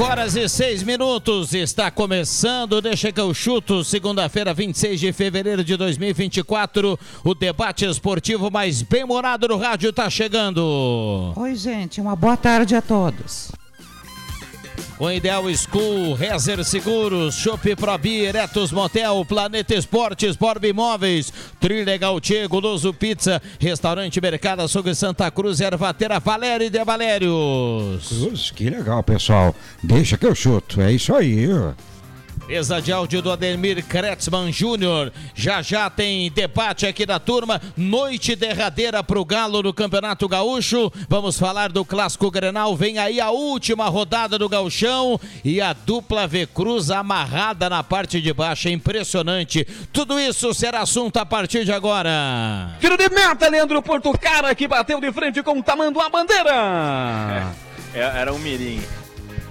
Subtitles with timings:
[0.00, 5.62] Cinco horas e seis minutos, está começando, deixa que eu chuto, segunda-feira, 26 de fevereiro
[5.62, 11.34] de 2024, o debate esportivo mais bem-morado do rádio está chegando.
[11.36, 13.52] Oi, gente, uma boa tarde a todos.
[15.00, 22.46] O Ideal School, Rezer Seguros, Shop Probi, Eretos Motel, Planeta Esportes, Borb Imóveis, Trilegal Tchê,
[22.46, 28.08] Goloso Pizza, Restaurante Mercado Açougue Santa Cruz, Ervatera Valério de Valérios.
[28.08, 29.56] Cruz, que legal, pessoal.
[29.82, 31.48] Deixa que eu chuto, é isso aí.
[32.50, 35.12] Mesa de áudio do Ademir Kretzmann Júnior.
[35.36, 37.62] Já já tem debate aqui da turma.
[37.76, 40.90] Noite derradeira pro Galo no Campeonato Gaúcho.
[41.08, 42.74] Vamos falar do Clássico Grenal.
[42.74, 48.20] Vem aí a última rodada do Gauchão e a dupla V Cruz amarrada na parte
[48.20, 48.66] de baixo.
[48.66, 49.64] É impressionante.
[49.92, 52.76] Tudo isso será assunto a partir de agora.
[52.80, 57.54] Tiro de meta, Leandro Portucara que bateu de frente com o tamanho a bandeira.
[57.92, 58.80] É, era um mirim.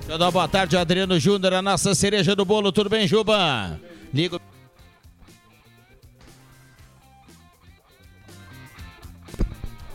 [0.10, 2.72] Deixa eu dar boa tarde, Adriano Júnior, a nossa cereja do bolo.
[2.72, 3.80] Tudo bem, Juba?
[4.12, 4.42] Ligo.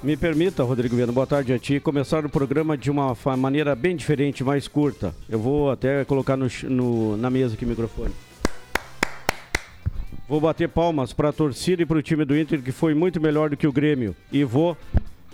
[0.00, 1.80] Me permita, Rodrigo Viana, boa tarde a ti.
[1.80, 5.12] Começar o programa de uma maneira bem diferente, mais curta.
[5.28, 8.14] Eu vou até colocar no, no- na mesa aqui o microfone.
[10.28, 13.20] Vou bater palmas para a torcida e para o time do Inter, que foi muito
[13.20, 14.14] melhor do que o Grêmio.
[14.30, 14.76] E vou.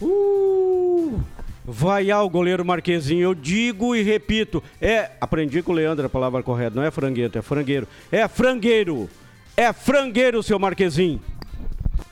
[0.01, 1.21] Uh,
[1.65, 3.21] vaiar o goleiro Marquezinho.
[3.23, 4.63] Eu digo e repito.
[4.81, 5.11] É.
[5.21, 6.77] Aprendi com o Leandro a palavra correta.
[6.77, 7.87] Não é frangueto, é frangueiro.
[8.11, 9.09] É frangueiro.
[9.57, 11.21] É frangueiro, seu Marquezinho.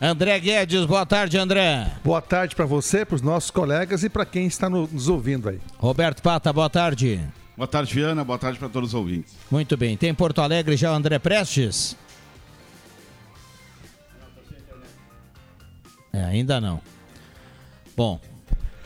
[0.01, 1.91] André Guedes, boa tarde, André.
[2.05, 5.49] Boa tarde para você, para os nossos colegas e para quem está no- nos ouvindo
[5.49, 5.59] aí.
[5.77, 7.21] Roberto Pata, boa tarde.
[7.57, 8.23] Boa tarde, Viana.
[8.23, 9.35] Boa tarde para todos os ouvintes.
[9.51, 9.97] Muito bem.
[9.97, 11.97] Tem Porto Alegre já o André Prestes?
[16.13, 16.81] É, ainda não.
[17.97, 18.21] Bom,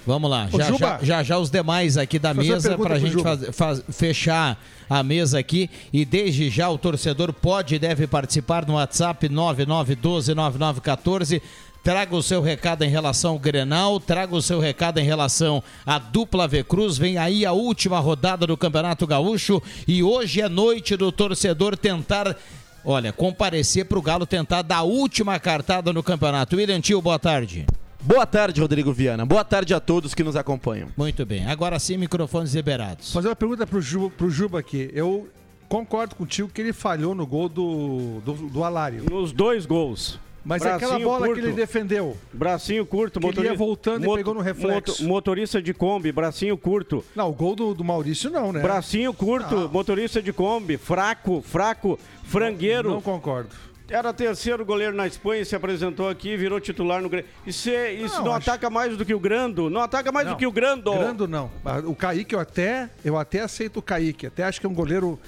[0.06, 0.48] vamos lá.
[0.52, 3.82] Ô, Já, já, já já os demais aqui da mesa para a gente faz- faz-
[3.90, 5.68] fechar a mesa aqui.
[5.92, 11.40] E desde já o torcedor pode e deve participar no WhatsApp 99129914.
[11.84, 15.98] Traga o seu recado em relação ao Grenal, traga o seu recado em relação à
[15.98, 16.96] dupla V Cruz.
[16.96, 22.36] Vem aí a última rodada do Campeonato Gaúcho e hoje é noite do torcedor tentar,
[22.84, 26.54] olha, comparecer para o Galo tentar dar a última cartada no campeonato.
[26.54, 27.66] William Tio, boa tarde.
[28.02, 29.24] Boa tarde, Rodrigo Viana.
[29.24, 30.88] Boa tarde a todos que nos acompanham.
[30.96, 33.12] Muito bem, agora sim, microfones liberados.
[33.12, 34.90] Fazer uma pergunta pro Juba, pro Juba aqui.
[34.92, 35.28] Eu
[35.68, 39.04] concordo contigo que ele falhou no gol do, do, do Alário.
[39.08, 40.18] Nos dois gols.
[40.44, 41.40] Mas Bracinho aquela bola curto.
[41.40, 42.16] que ele defendeu.
[42.32, 45.00] Bracinho curto, Que ele ia voltando e moto- pegou no reflexo.
[45.04, 47.04] moto- motorista de Kombi, bracinho curto.
[47.14, 48.60] Não, o gol do, do Maurício não, né?
[48.60, 49.68] Bracinho curto, Não.
[49.68, 52.90] motorista de Kombi, fraco, fraco, frangueiro.
[52.90, 53.50] Não concordo.
[53.92, 57.28] Era terceiro goleiro na Espanha, se apresentou aqui, virou titular no Grêmio.
[57.46, 60.26] Isso, é- isso não, Não, acho- ataca mais do que o Grando, não ataca mais
[60.26, 60.34] Não.
[60.34, 60.90] do que o Grando.
[60.92, 61.50] Grando não.
[61.64, 64.26] Ah, O Kaique eu até, eu até aceito o Kaique.
[64.26, 65.20] Até acho que é um goleiro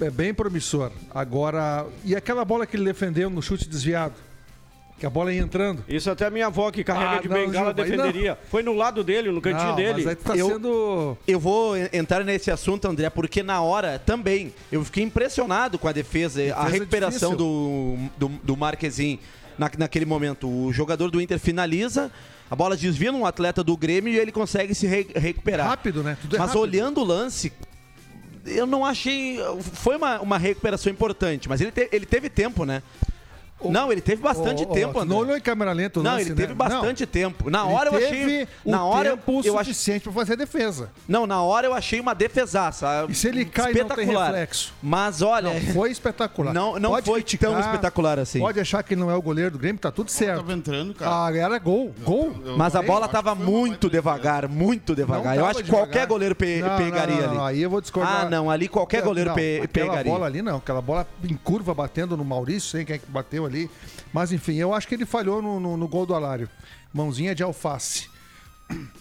[0.00, 0.92] é, bem promissor.
[1.12, 4.14] Agora, e aquela bola que ele defendeu no chute desviado?
[5.00, 5.82] Que a bola ia entrando.
[5.88, 8.38] Isso até a minha avó que carrega Ah, de não, bengala defenderia.
[8.50, 9.92] Foi no lado dele, no cantinho Não, dele.
[9.94, 11.18] mas aí tu tá Eu- sendo...
[11.26, 15.88] Eu vou en- entrar nesse assunto, André, porque na hora também eu fiquei impressionado com
[15.88, 19.18] a defesa, a Defesa recuperação do, do, do Marquezin
[19.58, 20.46] na, naquele momento.
[20.46, 22.12] O jogador do Inter finaliza,
[22.50, 25.66] a bola desvia num atleta do Grêmio e ele consegue se re- recuperar.
[25.66, 26.18] Rápido, né?
[26.20, 26.60] Tudo é Mas rápido.
[26.62, 27.50] olhando o lance,
[28.44, 29.38] eu não achei.
[29.62, 32.82] Foi uma, uma recuperação importante, mas ele, te- ele teve tempo, né?
[33.64, 35.10] Não, ele teve bastante ô, tempo, tu André.
[35.14, 36.36] Não olhou em câmera lenta o Não, lance, ele né?
[36.36, 37.50] teve bastante tempo.
[37.50, 38.48] Na Ele hora eu teve achei.
[38.64, 39.72] o Na hora tempo eu achei.
[39.74, 40.90] suficiente para fazer a defesa.
[41.08, 43.06] Não, na hora eu achei uma defesaça.
[43.08, 44.72] E se ele cai, não tem reflexo.
[44.82, 45.52] Mas olha.
[45.52, 46.52] Não, foi espetacular.
[46.54, 48.38] Não, não Pode foi criticar, tão espetacular assim.
[48.40, 50.38] Pode achar que ele não é o goleiro do Grêmio, tá tudo certo.
[50.38, 51.26] Tava entrando, cara.
[51.26, 52.34] Ah, era gol, gol.
[52.56, 55.36] Mas a Eu bola tava muito devagar, muito devagar.
[55.36, 57.36] Eu acho que qualquer goleiro pe- Não, pegaria não, não, ali.
[57.38, 58.26] não, Aí eu vou discordar.
[58.26, 60.12] Ah, não, ali qualquer goleiro Não, pe- aquela pegaria.
[60.12, 63.44] bola ali não, aquela bola em curva batendo no Maurício, sei quem é que bateu
[63.44, 63.49] ali.
[64.12, 66.48] Mas enfim, eu acho que ele falhou no, no- no gol do Alário.
[66.92, 68.08] Mãozinha de alface.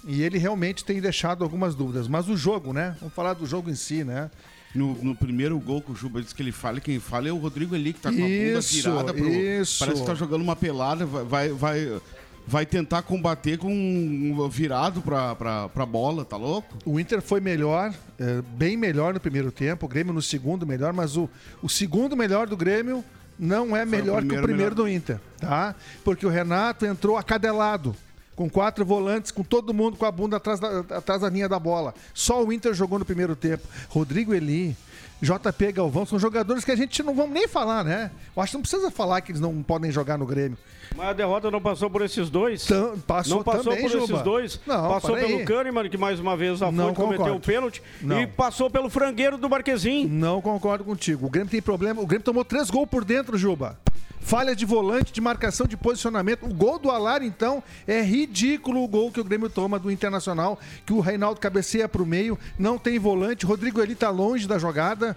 [0.06, 2.08] E ele realmente tem deixado algumas dúvidas.
[2.08, 2.96] Mas o jogo, né?
[3.00, 4.30] Vamos falar do jogo em si, né?
[4.74, 7.38] No, no primeiro gol que o Juba disse que ele fala, quem fala é o
[7.38, 8.30] Rodrigo Eli, que tá com a bunda
[8.60, 9.28] Isso, virada pro.
[9.30, 9.80] isso.
[9.80, 12.02] Parece que tá jogando uma pelada, vai, vai, vai,
[12.48, 16.78] vai tentar combater com um virado pra, pra, pra bola, tá louco?
[16.86, 20.94] O Inter foi melhor, é, bem melhor no primeiro tempo, o Grêmio no segundo melhor,
[20.94, 21.28] mas o,
[21.64, 23.04] o segundo melhor do Grêmio
[23.40, 24.76] não é melhor que o primeiro primeiro melhor.
[24.76, 25.74] do Inter, tá?
[26.04, 27.96] Porque o Renato entrou acadelado,
[28.36, 31.58] com quatro volantes, com todo mundo com a bunda atrás da, atrás da linha da
[31.58, 31.94] bola.
[32.14, 33.66] Só o Inter jogou no primeiro tempo.
[33.88, 34.76] Rodrigo Eli,
[35.22, 38.12] JP Galvão, são jogadores que a gente não vamos nem falar, né?
[38.36, 40.58] Eu acho que não precisa falar que eles não podem jogar no Grêmio.
[40.96, 42.66] Mas a derrota não passou por esses dois?
[42.66, 44.04] Tam- passou não passou também, por Juba.
[44.06, 44.60] esses dois?
[44.66, 47.82] Não, passou pelo Kahneman, que mais uma vez a Não cometeu o pênalti.
[48.02, 48.20] Não.
[48.20, 50.10] E passou pelo frangueiro do Marquezinho.
[50.10, 51.28] Não concordo contigo.
[51.28, 52.02] O Grêmio tem problema.
[52.02, 53.78] O Grêmio tomou três gols por dentro, Juba.
[54.22, 56.46] Falha de volante, de marcação, de posicionamento.
[56.46, 60.60] O gol do Alar, então, é ridículo o gol que o Grêmio toma do Internacional,
[60.86, 63.46] que o Reinaldo cabeceia pro meio, não tem volante.
[63.46, 65.09] Rodrigo Eli tá longe da jogada.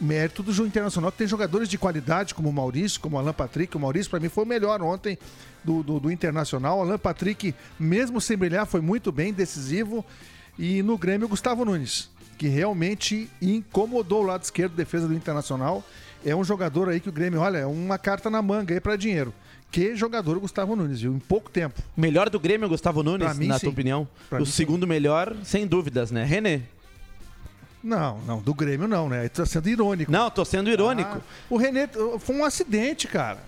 [0.00, 3.32] Mérito do jogo internacional, que tem jogadores de qualidade, como o Maurício, como o Alan
[3.32, 3.74] Patrick.
[3.76, 5.18] O Maurício, para mim, foi o melhor ontem
[5.64, 6.78] do, do, do Internacional.
[6.78, 10.04] O Alan Patrick, mesmo sem brilhar, foi muito bem, decisivo.
[10.58, 15.82] E no Grêmio, o Gustavo Nunes, que realmente incomodou o lado esquerdo defesa do Internacional.
[16.24, 18.96] É um jogador aí que o Grêmio, olha, é uma carta na manga aí para
[18.96, 19.32] dinheiro.
[19.70, 21.14] Que jogador Gustavo Nunes, viu?
[21.14, 21.82] Em pouco tempo.
[21.96, 23.66] Melhor do Grêmio, Gustavo Nunes, mim, na sim.
[23.66, 24.08] tua opinião?
[24.28, 24.52] Pra o mim, sim.
[24.52, 26.24] segundo melhor, sem dúvidas, né?
[26.24, 26.62] René.
[27.86, 29.28] Não, não, do Grêmio não, né?
[29.28, 30.10] Tu tá sendo irônico.
[30.10, 31.18] Não, tô sendo irônico.
[31.18, 31.88] Ah, o René
[32.18, 33.38] foi um acidente, cara.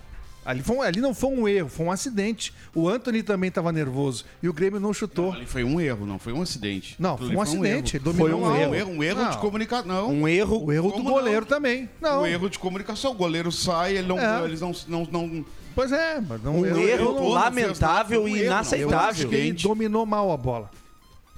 [0.45, 2.53] Ali, foi, um- ali não foi um erro, foi um acidente.
[2.73, 5.33] O Anthony também estava nervoso e o Grêmio não chutou.
[5.33, 6.95] Ali foi um erro, não foi um acidente.
[6.97, 7.97] Não, foi um ali acidente.
[7.97, 8.05] erro.
[8.05, 8.55] dominou Foi um mal.
[8.55, 9.29] erro, um erro, um erro Não.
[9.31, 9.85] de comunicação.
[9.87, 10.09] Não.
[10.09, 10.63] Um erro.
[10.65, 11.47] O erro do goleiro não?
[11.47, 11.89] também.
[12.01, 12.21] Não.
[12.21, 13.11] Um erro de comunicação.
[13.11, 14.45] O goleiro sai, ele não, É.
[14.45, 15.45] eles não, não, não.
[15.75, 18.53] Pois é, mas não Um erro não- lamentável um e erro, não.
[18.53, 19.29] Eu acho inaceitável.
[19.29, 20.71] que ele dominou mal a bola.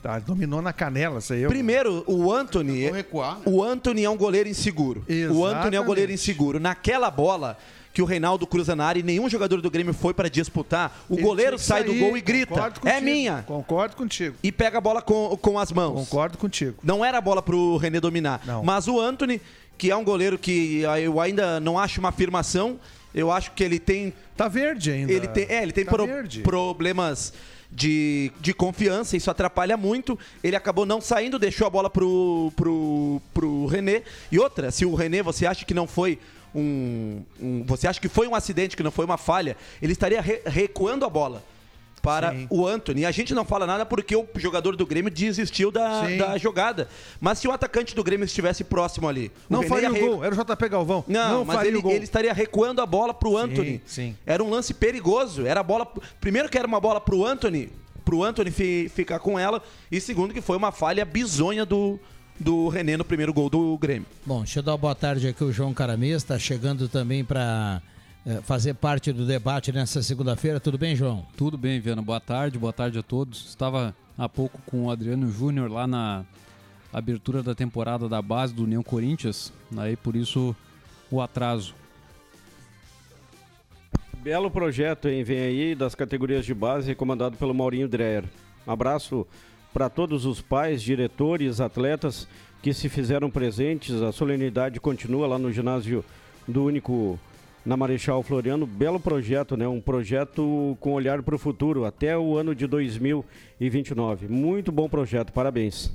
[0.01, 1.50] Tá, ele dominou na canela, sei eu.
[1.50, 2.86] Primeiro, o Anthony.
[2.86, 3.38] Vou recuar.
[3.45, 5.01] O Anthony é um goleiro inseguro.
[5.07, 5.86] O Anthony é um Exatamente.
[5.86, 6.59] goleiro inseguro.
[6.59, 7.57] Naquela bola
[7.94, 11.15] que o Reinaldo cruza na área e nenhum jogador do Grêmio foi pra disputar, o
[11.15, 13.44] Ele goleiro sai do gol e grita: concordo É contigo, minha!
[13.45, 14.36] Concordo contigo.
[14.42, 15.94] E pega a bola com, com as mãos.
[16.07, 16.75] Concordo contigo.
[16.83, 18.42] Não era a bola pro René dominar.
[18.45, 18.63] Não.
[18.63, 19.39] Mas o Anthony,
[19.77, 22.80] que é um goleiro que ah, eu ainda não acho uma afirmação,
[23.13, 24.13] eu acho que ele tem.
[24.38, 25.12] Tá verde ainda.
[25.12, 26.39] Ele tem, é, ele tem Tá pro- verde.
[26.42, 27.33] problemas
[27.71, 30.18] de, de confiança, isso atrapalha muito.
[30.44, 34.03] Ele acabou não saindo, deixou a bola pro, pro, pro René.
[34.31, 36.19] E outra, se o René você acha que não foi
[36.53, 40.21] um, um- Você acha que foi um acidente, que não foi uma falha, ele estaria
[40.21, 41.41] re- recuando a bola.
[42.01, 42.48] Para Sim.
[42.50, 43.06] o Anthony.
[43.06, 46.18] A gente não fala nada porque o jogador do Grêmio desistiu da, Sim.
[46.18, 46.88] da jogada.
[47.19, 49.31] Mas se o atacante do Grêmio estivesse próximo ali.
[49.49, 51.04] Não faria ia o re- gol, era o JP Galvão.
[51.07, 51.92] não, mas faria ele, o gol.
[51.92, 53.81] ele estaria recuando a bola pro Anthony.
[53.85, 54.16] sim.
[54.26, 55.45] Era um lance perigoso.
[55.45, 55.87] Era a bola.
[56.19, 57.69] Primeiro que era uma bola pro Anthony,
[58.04, 59.61] pro Anthony fi- ficar com ela.
[59.92, 61.99] E segundo que foi uma falha bizonha do,
[62.40, 64.07] do René no primeiro gol do Grêmio.
[64.26, 65.44] Bom, deixa eu dar uma boa tarde aqui.
[65.44, 67.80] O João Caramês está chegando também para
[68.44, 70.59] fazer parte do debate nessa segunda-feira.
[70.59, 71.25] Tudo bem, João?
[71.35, 72.01] Tudo bem, Viana.
[72.01, 73.49] Boa tarde, boa tarde a todos.
[73.49, 76.23] Estava há pouco com o Adriano Júnior lá na
[76.94, 80.56] abertura da temporada da base do União Corinthians, aí por isso
[81.09, 81.73] o atraso.
[84.21, 85.23] Belo projeto, hein?
[85.23, 88.25] Vem aí das categorias de base, comandado pelo Maurinho Dreyer.
[88.68, 89.25] Um abraço
[89.73, 92.28] para todos os pais, diretores, atletas
[92.61, 93.99] que se fizeram presentes.
[94.01, 96.06] A solenidade continua lá no ginásio
[96.47, 97.19] do Único
[97.65, 98.65] na Marechal Floriano.
[98.65, 99.68] Belo projeto, né?
[99.68, 104.27] Um projeto com olhar para o futuro, até o ano de 2029.
[104.27, 105.91] Muito bom projeto, parabéns.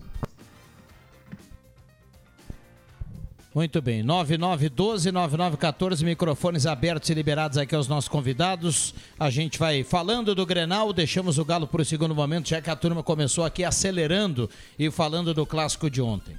[3.57, 8.95] Muito bem, 9912-9914, microfones abertos e liberados aqui aos nossos convidados.
[9.19, 12.69] A gente vai falando do Grenal, deixamos o Galo para o segundo momento, já que
[12.69, 16.37] a turma começou aqui acelerando e falando do clássico de ontem.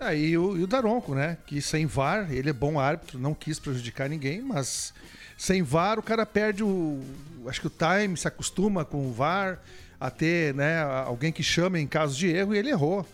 [0.00, 1.36] Ah, e, o, e o Daronco, né?
[1.46, 4.94] Que sem VAR, ele é bom árbitro, não quis prejudicar ninguém, mas
[5.36, 7.00] sem VAR o cara perde o.
[7.46, 9.58] Acho que o time se acostuma com o VAR
[10.00, 13.06] a ter né, alguém que chame em caso de erro e ele errou.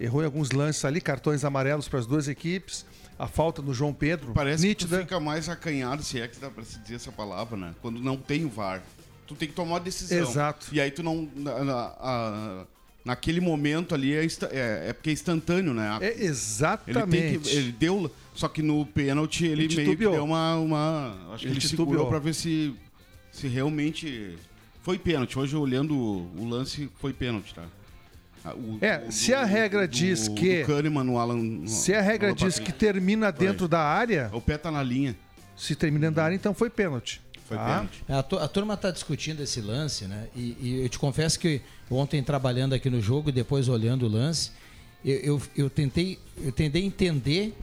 [0.00, 2.84] Errou em alguns lances ali, cartões amarelos para as duas equipes.
[3.16, 4.96] A falta do João Pedro, Parece nítida.
[4.96, 7.72] que fica mais acanhado, se é que dá pra se dizer essa palavra, né?
[7.80, 8.82] Quando não tem o VAR.
[9.24, 10.18] Tu tem que tomar uma decisão.
[10.18, 10.66] Exato.
[10.72, 11.28] E aí tu não.
[11.36, 12.66] na- a-
[13.04, 15.98] naquele momento ali é, é, é porque é instantâneo, né?
[16.00, 17.38] É Ele, exatamente.
[17.50, 18.10] que, ele deu.
[18.34, 20.56] Só que no pênalti ele, Ele meio que deu uma.
[20.56, 22.74] uma acho que Ele ele, segurou pra ver se,
[23.30, 24.36] se realmente
[24.82, 25.38] foi pênalti.
[25.38, 27.64] Hoje, olhando o, lance, foi pênalti, tá?
[28.44, 31.36] Ah, o- É, o se a regra do- diz do que- Kahneman no Alan.
[31.36, 35.16] no- Se a regra diz que termina dentro da área, O pé tá na linha.
[35.56, 37.22] se termina dentro da área, então foi pênalti.
[37.44, 37.64] Foi Tá?
[37.66, 38.04] pênalti.
[38.08, 40.28] A, tu- a turma está discutindo esse lance, né?
[40.34, 41.60] E, e eu te confesso que
[41.90, 44.50] ontem trabalhando aqui no jogo e depois olhando o lance,
[45.04, 47.54] eu, eu, eu tentei eu tentei entender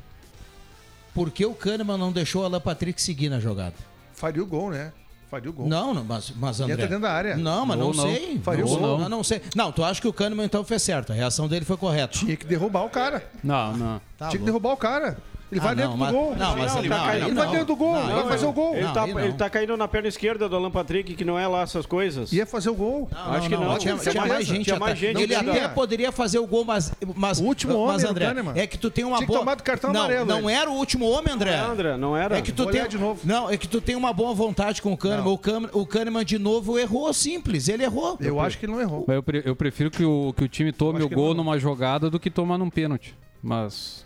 [1.14, 3.76] por que o Kahneman não deixou o Alan Patrick seguir na jogada.
[4.14, 4.94] Faria o gol, né?
[5.30, 5.68] Faria o gol.
[5.68, 6.76] Não, não mas, mas André.
[6.76, 7.36] tá dentro da área.
[7.38, 8.14] Não, mas Gol não, não.
[8.14, 8.40] sei.
[8.40, 9.00] Faria o não, gol.
[9.00, 9.42] não, não sei.
[9.56, 11.12] Não, tu acha que o Kahneman então fez certo?
[11.12, 12.18] A reação dele foi correta.
[12.20, 13.26] Tinha que derrubar o cara.
[13.44, 14.02] Não, não.
[14.18, 15.18] Tá Tinha que derrubar o cara.
[15.52, 16.36] Ele Ah, vai dentro mas- do gol.
[16.36, 17.92] não, mas ele, não, vai, ele dentro do gol.
[17.94, 18.74] Não, ele vai fazer o gol.
[18.74, 21.46] Ele Não, tá, ele tá caindo na perna esquerda do Alan Patrick, que não é
[21.46, 22.32] lá essas coisas.
[22.32, 23.10] Ia fazer o gol.
[23.12, 23.78] Acho que não.
[23.78, 24.64] Tinha, Tinha tinha mais- gente.
[24.64, 26.94] tinha mais até- gente ele até poderia fazer o gol, mas.
[27.16, 28.54] mas O último mas, homem, André, o Kahneman.
[28.56, 29.40] é que tu tem uma boa.
[29.40, 31.58] tomar do cartão não, amarelo, Não era o último homem, André.
[31.58, 32.38] Não, André, não era.
[32.38, 32.82] É que tu tem.
[33.24, 35.38] Não, é que tu tem uma boa vontade com o Kahneman.
[35.74, 37.68] O Kahneman, de novo errou simples.
[37.68, 38.18] Ele errou.
[38.22, 39.04] Eu acho que ele não errou.
[39.08, 42.30] Mas eu, pre- eu prefiro que o, time tome o gol numa jogada do que
[42.30, 43.16] tomar num pênalti.
[43.44, 44.06] Mas.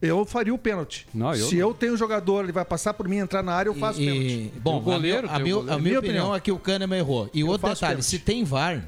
[0.00, 1.06] Eu faria o pênalti.
[1.14, 1.62] Não, eu Se não.
[1.68, 4.04] eu tenho um jogador, ele vai passar por mim, entrar na área, eu faço E-
[4.06, 4.52] pênalti.
[4.56, 5.74] e- bom, Tem o goleiro, a, tem o minha, a, goleiro.
[5.74, 6.22] a Minha minha opinião.
[6.24, 7.30] opinião é que o Kahneman errou.
[7.32, 8.04] E outro faço detalhe, pênalti.
[8.06, 8.84] se tem VAR,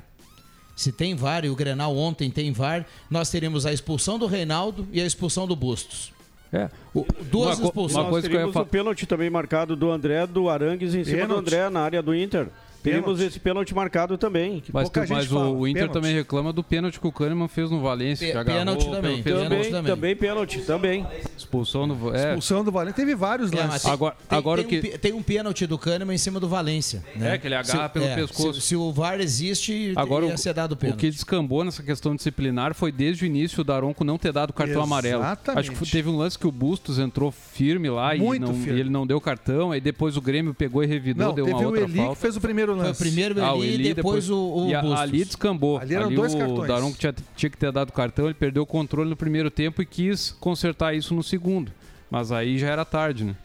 [0.77, 4.87] se tem VAR e o Grenal ontem tem VAR, nós teremos a expulsão do Reinaldo
[4.93, 6.13] e a expulsão do Bustos.
[6.53, 6.71] É.
[6.95, 7.95] O, Duas co- expulsões.
[7.97, 8.65] uma Nós coisa que eu ia teríamos falar.
[8.67, 11.39] o pênalti também marcado do André, do Arangues em cima do Pênalti.
[11.41, 12.49] André na área do Inter.
[12.83, 13.23] Pênalti.
[13.23, 14.63] esse pênalti marcado também.
[14.73, 15.51] Mas, pouca tu- mas gente o, fala.
[15.51, 15.93] o Inter Pênalti.
[15.95, 18.31] também reclama do pênalti que o Kahneman fez no Valência.
[18.33, 19.93] Que agarrou, pênalti também, pênalti Também, também.
[19.95, 21.07] também pênalti, também.
[21.37, 22.15] expulsão no.
[22.15, 22.97] É, Expulsão do Valente.
[22.97, 23.83] Teve vários É, mas lances.
[23.83, 26.39] tem, Agora- tem- agora tem o que- um, tem um pênalti do Kahneman em cima
[26.41, 27.05] do Valência.
[27.17, 27.35] Né?
[27.35, 28.61] É, que ele agarra Se- pelo é, pescoço.
[28.61, 31.01] Se, se o VAR existe, Agora, ia ser dado o pênalti.
[31.01, 34.83] que descambou nessa questão disciplinar foi desde o início o Daronco não ter dado cartão
[34.83, 35.23] amarelo.
[35.23, 35.61] Exatamente.
[35.61, 38.77] Acho que foi- teve um lance que o Bustos entrou firme lá e, não- firme.
[38.79, 41.57] e ele não deu cartão, aí depois o Grêmio pegou e revidou, Não, deu teve
[41.57, 42.15] uma o outra Eli falta.
[42.15, 42.99] que fez o primeiro Foi o lance.
[43.03, 45.79] primeiro Ah, o ali Eli e depois, o, o e a- ali descambou.
[45.79, 46.69] Ali eram dois o cartões.
[46.69, 49.87] Daronco tinha, tinha que ter dado cartão, ele perdeu o controle no primeiro tempo e
[49.87, 51.73] quis consertar isso no segundo.
[52.11, 53.37] Mas aí já era tarde, né?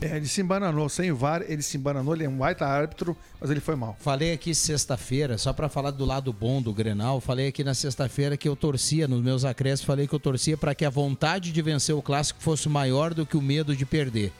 [0.00, 0.88] É, ele se embananou.
[0.88, 2.14] Sem o VAR, ele se embananou.
[2.14, 3.96] Ele é um baita árbitro, mas ele foi mal.
[3.98, 8.36] Falei aqui sexta-feira, só pra falar do lado bom do Grenal, falei aqui na sexta-feira
[8.36, 11.60] que eu torcia, nos meus acréscimos, falei que eu torcia para que a vontade de
[11.62, 14.32] vencer o clássico fosse maior do que o medo de perder.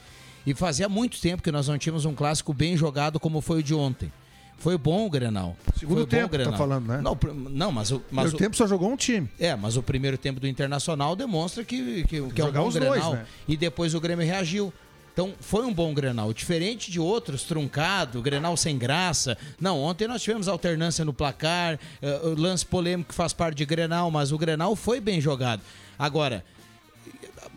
[0.49, 3.63] E fazia muito tempo que nós não tínhamos um clássico bem jogado como foi o
[3.63, 4.11] de ontem.
[4.57, 5.55] Foi bom o Grenal.
[5.79, 6.53] Segundo Foi bom tempo, o Grenal.
[6.53, 7.01] tá falando, né?
[7.03, 7.19] Não,
[7.51, 8.03] não mas o.
[8.11, 9.29] Mas Mas o tempo só jogou um time.
[9.39, 12.75] é, mas o primeiro tempo do Internacional demonstra que, que, que é um bom os
[12.75, 13.13] dois, Grenal.
[13.13, 13.27] né?
[13.47, 14.73] E depois o Grêmio reagiu.
[15.13, 19.37] Então foi um bom Grenal, diferente de outros, truncado, Grenal sem graça.
[19.61, 21.79] Não, ontem nós tivemos alternância no placar,
[22.23, 25.61] o lance polêmico que faz parte de Grenal, mas o Grenal foi bem jogado.
[25.99, 26.43] Agora,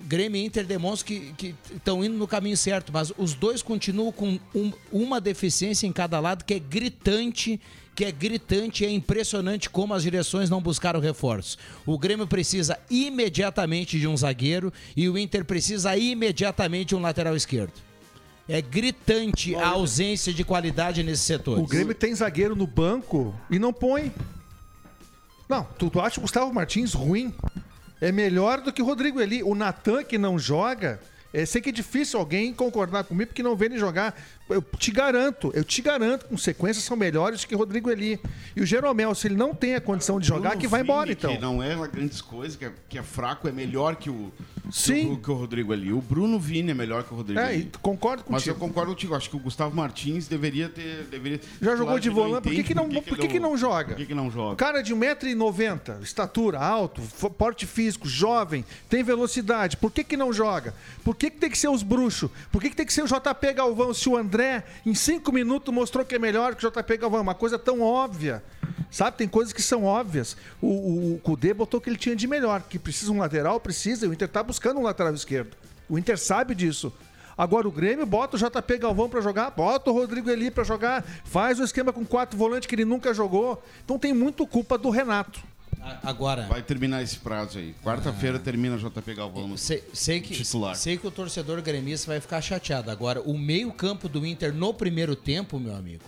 [0.01, 4.39] Grêmio e Inter demonstram que estão indo no caminho certo, mas os dois continuam com
[4.53, 7.60] um- uma deficiência em cada lado que é gritante,
[7.96, 11.58] que é gritante e é impressionante como as direções não buscaram reforços.
[11.86, 17.36] O Grêmio precisa imediatamente de um zagueiro e o Inter precisa imediatamente de um lateral
[17.36, 17.74] esquerdo.
[18.50, 21.63] É gritante a ausência de qualidade nesses setores.
[21.63, 24.12] O Grêmio tem zagueiro no banco e não põe.
[25.48, 27.34] Não, tu, tu acha o Gustavo Martins ruim?
[28.01, 29.43] É melhor do que o Rodrigo Eli.
[29.43, 31.00] O Natan, que não joga,
[31.31, 34.20] é, sei que é difícil alguém concordar comigo porque não vê ele jogar.
[34.53, 38.20] Eu te garanto, eu te garanto, com sequências são melhores que o Rodrigo Eli.
[38.55, 41.05] E o Jeromel, se ele não tem a condição de jogar, Bruno que vai embora
[41.08, 41.36] Vini, então.
[41.36, 44.31] Que não é grandes coisas, que é, que é fraco, é melhor que o,
[44.72, 45.08] Sim.
[45.08, 45.91] Que, o, que Rodrigo ali.
[45.91, 47.60] O Bruno Vini é melhor que o Rodrigo É, ali.
[47.74, 48.55] e concordo Mas contigo.
[48.55, 49.15] eu concordo contigo.
[49.15, 51.05] Acho que o Gustavo Martins deveria ter.
[51.10, 51.39] Deveria...
[51.62, 53.89] Já jogou de que volante, por que, que não, por que, que não joga?
[53.89, 54.55] Por que, que não joga?
[54.55, 57.01] Cara de 1,90m, estatura, alto,
[57.38, 59.77] porte físico, jovem, tem velocidade.
[59.77, 60.74] Por que, que não joga?
[61.03, 62.29] Por que, que tem que ser os bruxos?
[62.51, 63.93] Por que, que tem que ser o JP Galvão?
[63.93, 64.40] Se o André,
[64.86, 68.43] em cinco minutos, mostrou que é melhor que o JP Galvão, uma coisa tão óbvia.
[68.89, 70.36] Sabe, tem coisas que são óbvias.
[70.62, 74.05] O, o, o Kudê botou que ele tinha de melhor, que precisa um lateral, precisa,
[74.05, 75.55] e o Inter tá buscando um lateral esquerdo.
[75.88, 76.93] O Inter sabe disso.
[77.38, 81.03] Agora o Grêmio bota o JP Galvão pra jogar, bota o Rodrigo Eli pra jogar,
[81.24, 83.63] faz o esquema com quatro volantes que ele nunca jogou.
[83.83, 85.41] Então tem muito culpa do Renato.
[86.03, 87.73] Agora, Vai terminar esse prazo aí.
[87.83, 88.39] Quarta-feira Ah.
[88.39, 89.57] termina JP Galvão.
[89.57, 90.75] sei, sei que, Titular.
[90.75, 92.91] sei que o torcedor gremista vai ficar chateado.
[92.91, 96.03] Agora, o meio-campo do Inter no primeiro tempo, meu amigo,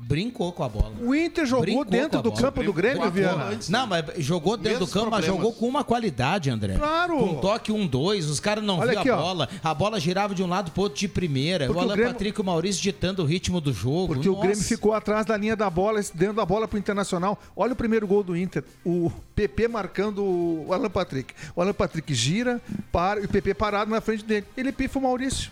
[0.00, 0.92] Brincou com a bola.
[1.00, 3.44] O Inter jogou Brincou dentro a do campo do Grêmio, a Viana.
[3.46, 3.68] antes.
[3.68, 5.36] Não, mas jogou dentro do campo, mas problemas.
[5.36, 6.74] jogou com uma qualidade, André.
[6.74, 7.18] Claro.
[7.18, 9.20] Com toque 1-2, os caras não Olha viam aqui, a ó.
[9.22, 9.48] bola.
[9.62, 11.66] A bola girava de um lado pro outro de primeira.
[11.66, 14.14] Porque o o Alan Grêmio- Patrick e o Maurício ditando o ritmo do jogo.
[14.14, 14.46] Porque o Nossa.
[14.46, 17.36] Grêmio ficou atrás da linha da bola, dentro da bola pro Internacional.
[17.56, 18.62] Olha o primeiro gol do Inter.
[18.84, 21.34] O PP marcando o Alan Patrick.
[21.56, 22.60] O Alan Patrick gira,
[22.92, 24.46] para, e o PP parado na frente dele.
[24.56, 25.50] Ele pifa o Maurício.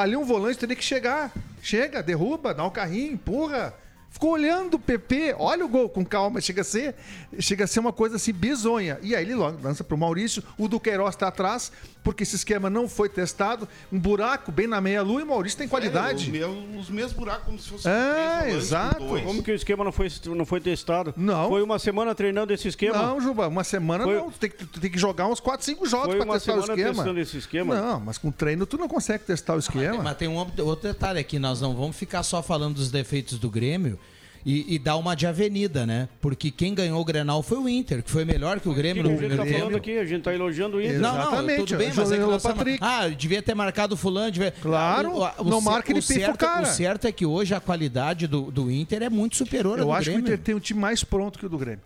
[0.00, 1.30] Ali um volante teria que chegar.
[1.62, 3.74] Chega, derruba, dá um carrinho, empurra.
[4.10, 6.94] Ficou olhando o PP, olha o gol com calma, chega a ser,
[7.38, 8.98] chega a ser uma coisa assim bizonha.
[9.02, 11.70] E aí ele lança pro Maurício, o Duqueiroz está atrás,
[12.02, 15.68] porque esse esquema não foi testado, um buraco bem na meia-lua e o Maurício tem
[15.68, 16.26] qualidade.
[16.26, 18.98] É, o meu- os mesmos buracos, como se fosse É, três exato.
[19.04, 19.22] dois.
[19.24, 21.14] Como que o esquema não foi, não foi testado?
[21.16, 21.48] Não.
[21.48, 22.98] Foi uma semana treinando esse esquema?
[22.98, 24.30] Não, Juba, uma semana Foi- não.
[24.30, 26.94] Tu tem, que, tu tem que jogar uns 4, 5 jogos uma testar o esquema.
[26.94, 27.74] testando esse esquema?
[27.80, 30.02] Não, mas com treino tu não consegue testar o esquema.
[30.02, 33.48] Mas tem um outro detalhe aqui, nós não vamos ficar só falando dos defeitos do
[33.48, 33.99] Grêmio
[34.44, 36.08] e, e dar uma de avenida, né?
[36.20, 39.04] Porque quem ganhou o Grenal foi o Inter, que foi melhor que o Grêmio O
[39.06, 39.76] que no a gente primeiro tá falando tempo.
[39.78, 41.00] aqui, a gente tá elogiando o Inter.
[41.00, 42.78] Não, não, Exatamente, tudo bem, mas é que nós Patrick.
[42.80, 44.30] Ah, devia ter marcado o fulano.
[44.30, 44.50] Devia...
[44.50, 45.12] Claro,
[45.44, 46.62] não cer- marca, ele pifa o certo, cara.
[46.62, 49.86] O certo é que hoje a qualidade do, do Inter é muito superior à Eu
[49.86, 50.28] do acho que o Grêmio.
[50.34, 51.80] Inter tem um time mais pronto que o do Grêmio.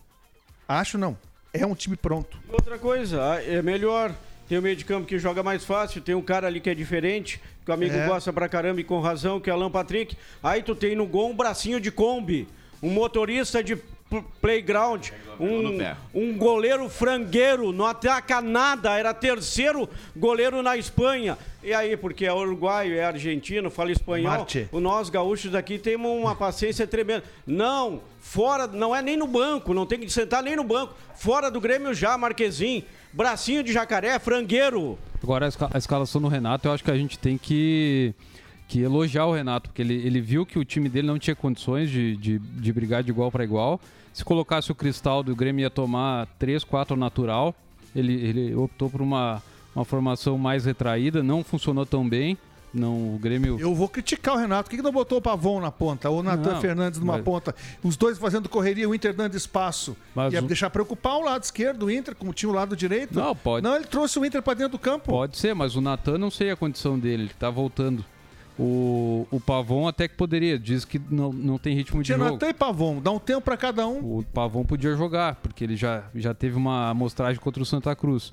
[0.68, 1.16] Acho não.
[1.52, 2.36] É um time pronto.
[2.48, 4.12] Outra coisa, ah, é melhor.
[4.48, 6.74] Tem o meio de campo que joga mais fácil, tem um cara ali que é
[6.74, 8.06] diferente, que o amigo É.
[8.06, 10.16] gosta pra caramba e com razão, que é Alan Patrick.
[10.42, 12.46] Aí tu tem no gol um bracinho de Kombi,
[12.82, 13.76] um motorista de
[14.40, 15.08] playground,
[15.40, 15.78] um,
[16.14, 21.36] um goleiro frangueiro, não ataca nada, era terceiro goleiro na Espanha.
[21.62, 24.68] E aí, porque é uruguaio, é argentino, fala espanhol, Marte.
[24.70, 27.24] o nós gaúchos aqui temos uma paciência tremenda.
[27.46, 30.94] Não, fora, não é nem no banco, não tem que sentar nem no banco.
[31.16, 34.98] Fora do Grêmio já, Marquezinho, bracinho de jacaré, frangueiro.
[35.22, 38.12] Agora, a, esca- a escalação do Renato, eu acho que a gente tem que,
[38.74, 41.88] que elogiar o Renato, porque ele, ele viu que o time dele não tinha condições
[41.88, 43.80] de, de, de brigar de igual para igual.
[44.12, 47.54] Se colocasse o Cristal do Grêmio, ia tomar 3, 4 natural.
[47.94, 49.40] Ele, ele optou por uma,
[49.76, 52.36] uma formação mais retraída, não funcionou tão bem.
[52.72, 53.60] Não, o Grêmio.
[53.60, 54.64] Eu vou criticar o Renato.
[54.64, 56.10] Por que, que não botou o Pavon na ponta?
[56.10, 57.54] Ou o Natan Fernandes numa mas- ponta?
[57.80, 59.96] Os dois fazendo correria, o Inter dando espaço.
[60.16, 63.14] Mas Ia o- deixar preocupar o lado esquerdo do Inter, como tinha o lado direito.
[63.14, 63.62] Não, pode.
[63.62, 65.12] Não, ele trouxe o Inter pra dentro do campo.
[65.12, 68.04] Pode ser, mas o Natan não sei a condição dele, ele tá voltando.
[68.58, 72.44] O, o Pavon até que poderia, diz que não, não tem ritmo de Tinha jogo.
[72.44, 74.18] E Pavon, dá um tempo pra cada um.
[74.18, 78.32] O Pavon podia jogar, porque ele já, já teve uma amostragem contra o Santa Cruz.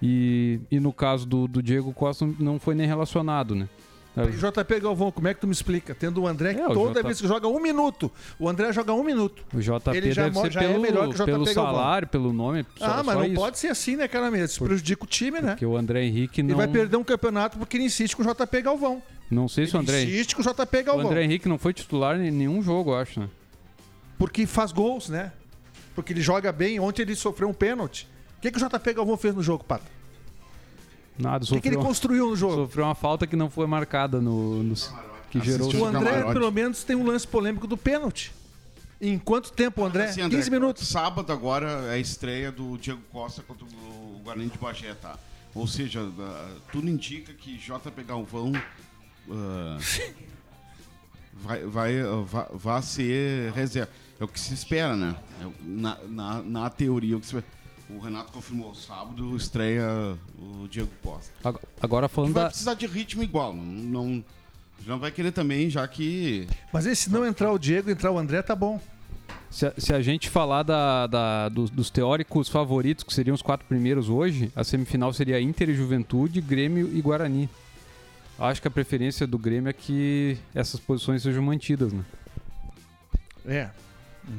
[0.00, 3.68] E, e no caso do, do Diego Costa não foi nem relacionado, né?
[4.16, 5.94] JP Galvão, como é que tu me explica?
[5.94, 8.72] Tendo o André que É, o toda J- vez que joga um minuto, o André
[8.72, 9.44] joga um minuto.
[9.54, 11.64] O JP Ele já deve ser já é pelo, melhor que o JP pelo Galvão.
[11.64, 12.66] salário, pelo nome.
[12.76, 13.34] só- ah, mas não isso.
[13.34, 14.36] pode ser assim, né, cara?
[14.44, 15.50] Isso prejudica o time, né?
[15.52, 16.56] Porque o André Henrique Ele não.
[16.56, 19.00] vai perder um campeonato porque ele insiste com o JP Galvão.
[19.30, 20.02] Não sei se o André.
[20.02, 21.06] Insiste com o JP O Galvão.
[21.06, 23.28] André Henrique não foi titular em nenhum jogo, eu acho, né?
[24.18, 25.32] Porque faz gols, né?
[25.94, 26.80] Porque ele joga bem.
[26.80, 28.08] Ontem ele sofreu um pênalti.
[28.38, 29.84] O que, que o JP Galvão fez no jogo, Pato?
[31.20, 32.54] Nada, O que, que ele sofreu- construiu no jogo?
[32.54, 34.62] Sofreu uma falta que não foi marcada no.
[34.62, 34.74] no
[35.30, 38.32] que gerou O André, pelo menos, tem um lance polêmico do pênalti.
[39.00, 40.06] Em quanto tempo, André?
[40.06, 40.86] Assim, André, 15 minutos.
[40.86, 45.18] Sábado agora é a estreia do Diego Costa contra o Guarani de Bagé, tá?
[45.54, 48.52] Ou seja, ah, tudo indica que JP Galvão
[49.30, 49.78] ah,
[51.32, 53.90] vai, vai, vai, vai ser reserva.
[54.20, 55.16] É o que se espera, né?
[55.40, 57.59] É na, na, na teoria, o que se espera.
[57.96, 61.32] O Renato confirmou sábado, estreia o Diego Costa.
[61.42, 62.48] Ag- Agora falando vai da.
[62.50, 63.52] precisar de ritmo igual.
[63.54, 64.24] Não, não,
[64.86, 66.46] não vai querer também, já que.
[66.72, 68.80] Mas e se não entrar o Diego, entrar o André, tá bom.
[69.50, 73.42] Se a, se a gente falar da, da- dos, dos teóricos favoritos, que seriam os
[73.42, 77.48] quatro primeiros hoje, a semifinal seria Inter e Juventude, Grêmio e Guarani.
[78.38, 82.04] Acho que a preferência do Grêmio é que essas posições sejam mantidas, né?
[83.44, 83.70] É.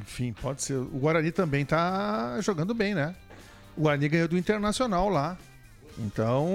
[0.01, 0.75] Enfim, pode ser.
[0.75, 3.13] O Guarani também tá jogando bem, né?
[3.75, 5.37] O Guarani ganhou do Internacional lá.
[5.97, 6.47] Então,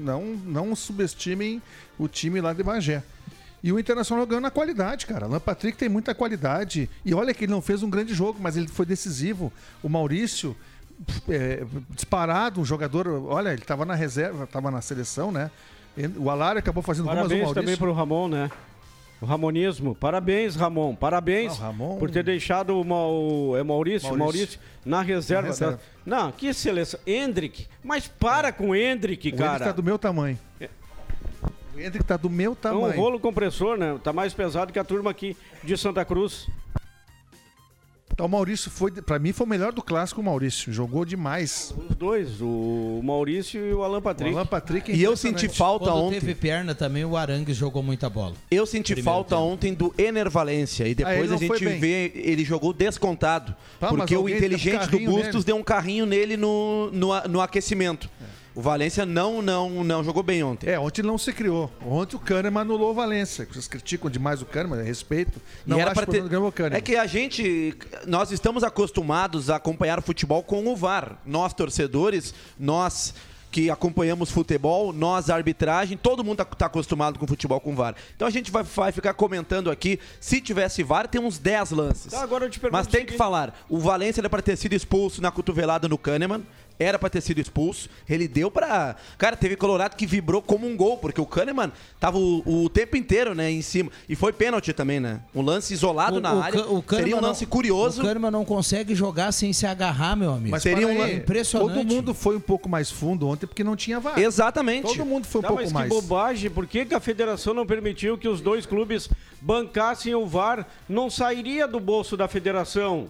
[0.00, 1.60] não, não subestimem
[1.98, 3.02] o time lá de Bagé.
[3.62, 5.26] E o Internacional ganhou na qualidade, cara.
[5.26, 6.88] Alan Patrick tem muita qualidade.
[7.04, 9.52] E olha que ele não fez um grande jogo, mas ele foi decisivo.
[9.82, 10.56] O Maurício,
[11.28, 13.08] é, disparado, um jogador.
[13.26, 15.50] Olha, ele estava na reserva, estava na seleção, né?
[16.16, 17.62] O Alário acabou fazendo mas o Parabéns Maurício.
[17.62, 18.50] também pro Ramon, né?
[19.20, 19.94] O Ramonismo.
[19.94, 20.94] Parabéns, Ramon.
[20.94, 24.18] Parabéns Não, Ramon- por ter deixado o, Mau- é Maurício, Maurício.
[24.18, 25.42] Maurício, na reserva.
[25.42, 25.76] Na reserva.
[25.76, 27.00] da- Não, que seleção.
[27.06, 27.66] Hendrick.
[27.82, 29.64] Mas para com o Hendrick, O Hendrick cara.
[29.66, 30.38] tá do meu tamanho.
[31.74, 32.86] O Hendrick tá do meu É tamanho.
[32.86, 33.98] um rolo compressor, né?
[34.02, 36.48] Tá mais pesado que a turma aqui de Santa Cruz.
[38.16, 40.72] Então o Maurício foi, pra mim, foi o melhor do clássico, o Maurício.
[40.72, 41.74] Jogou demais.
[41.76, 44.32] Os dois, o Maurício e o Alan Patrick.
[44.32, 46.20] O Alan Patrick é E eu senti falta Quando ontem.
[46.20, 48.32] teve perna também, o Arangues jogou muita bola.
[48.50, 49.46] Eu senti falta tempo.
[49.46, 53.54] ontem do Ener Valência e Ah, depois não a gente vê ele jogou descontado.
[53.78, 55.44] Tá, porque o um inteligente do Bustos nele.
[55.44, 58.08] deu um carrinho nele no, no, no aquecimento.
[58.56, 60.70] O Valência não, não, não jogou bem ontem.
[60.70, 61.70] É, ontem não se criou.
[61.84, 63.46] Ontem o Kahneman anulou o Valência.
[63.52, 65.38] Vocês criticam demais o Kahneman, respeito.
[65.66, 66.34] E Não era acho pra que ter...
[66.34, 66.78] o o Kahneman.
[66.78, 71.18] É que a gente, nós estamos acostumados a acompanhar futebol com o VAR.
[71.26, 73.12] Nós torcedores, nós
[73.50, 77.94] que acompanhamos futebol, nós a arbitragem, todo mundo está acostumado com futebol com VAR.
[78.14, 79.98] Então a gente vai, vai ficar comentando aqui.
[80.20, 82.12] Se tivesse VAR, tem uns 10 lances.
[82.12, 84.56] Tá, agora eu te pergunto Mas o tem que falar, o Valência era para ter
[84.56, 86.42] sido expulso na cotovelada no Kahneman.
[86.78, 87.88] Era pra ter sido expulso.
[88.08, 88.96] Ele deu pra.
[89.16, 92.96] Cara, teve Colorado que vibrou como um gol, porque o Kahneman tava o, o tempo
[92.96, 93.90] inteiro, né, em cima.
[94.08, 95.20] E foi pênalti também, né?
[95.34, 96.60] Um lance isolado na área.
[96.62, 98.02] Ca- Kahneman Seria um não- lance curioso.
[98.02, 100.50] O Kahneman não consegue jogar sem se agarrar, meu amigo.
[100.50, 101.74] Mas seria para um aí, impressionante.
[101.74, 104.18] Todo mundo foi um pouco mais fundo ontem porque não tinha VAR.
[104.18, 104.82] Exatamente.
[104.86, 105.88] Todo mundo foi um Tá, pouco mas mais.
[105.88, 109.08] que bobagem, por que, que a federação não permitiu que os dois clubes
[109.40, 110.66] bancassem o VAR?
[110.88, 113.08] Não sairia do bolso da federação.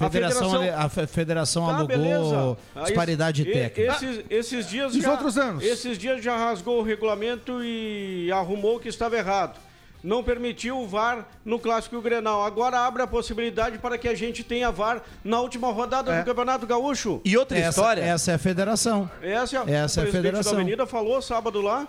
[0.00, 2.56] A Federação, a fe- federação Tá, alugou beleza.
[2.86, 3.80] Disparidade técnica.
[3.92, 5.62] Esses, esses dias E os já, outros anos?
[5.62, 9.58] Esses dias já rasgou o regulamento e arrumou que estava errado.
[10.02, 12.42] Não permitiu o VAR no Clássico Grenal.
[12.42, 16.18] Agora abre a possibilidade para que a gente tenha VAR na última rodada É.
[16.20, 17.20] do Campeonato Gaúcho.
[17.24, 18.00] E outra essa, história.
[18.02, 19.08] essa é a federação.
[19.22, 20.54] Essa, Essa é a federação.
[20.54, 21.86] da Avenida falou sábado lá.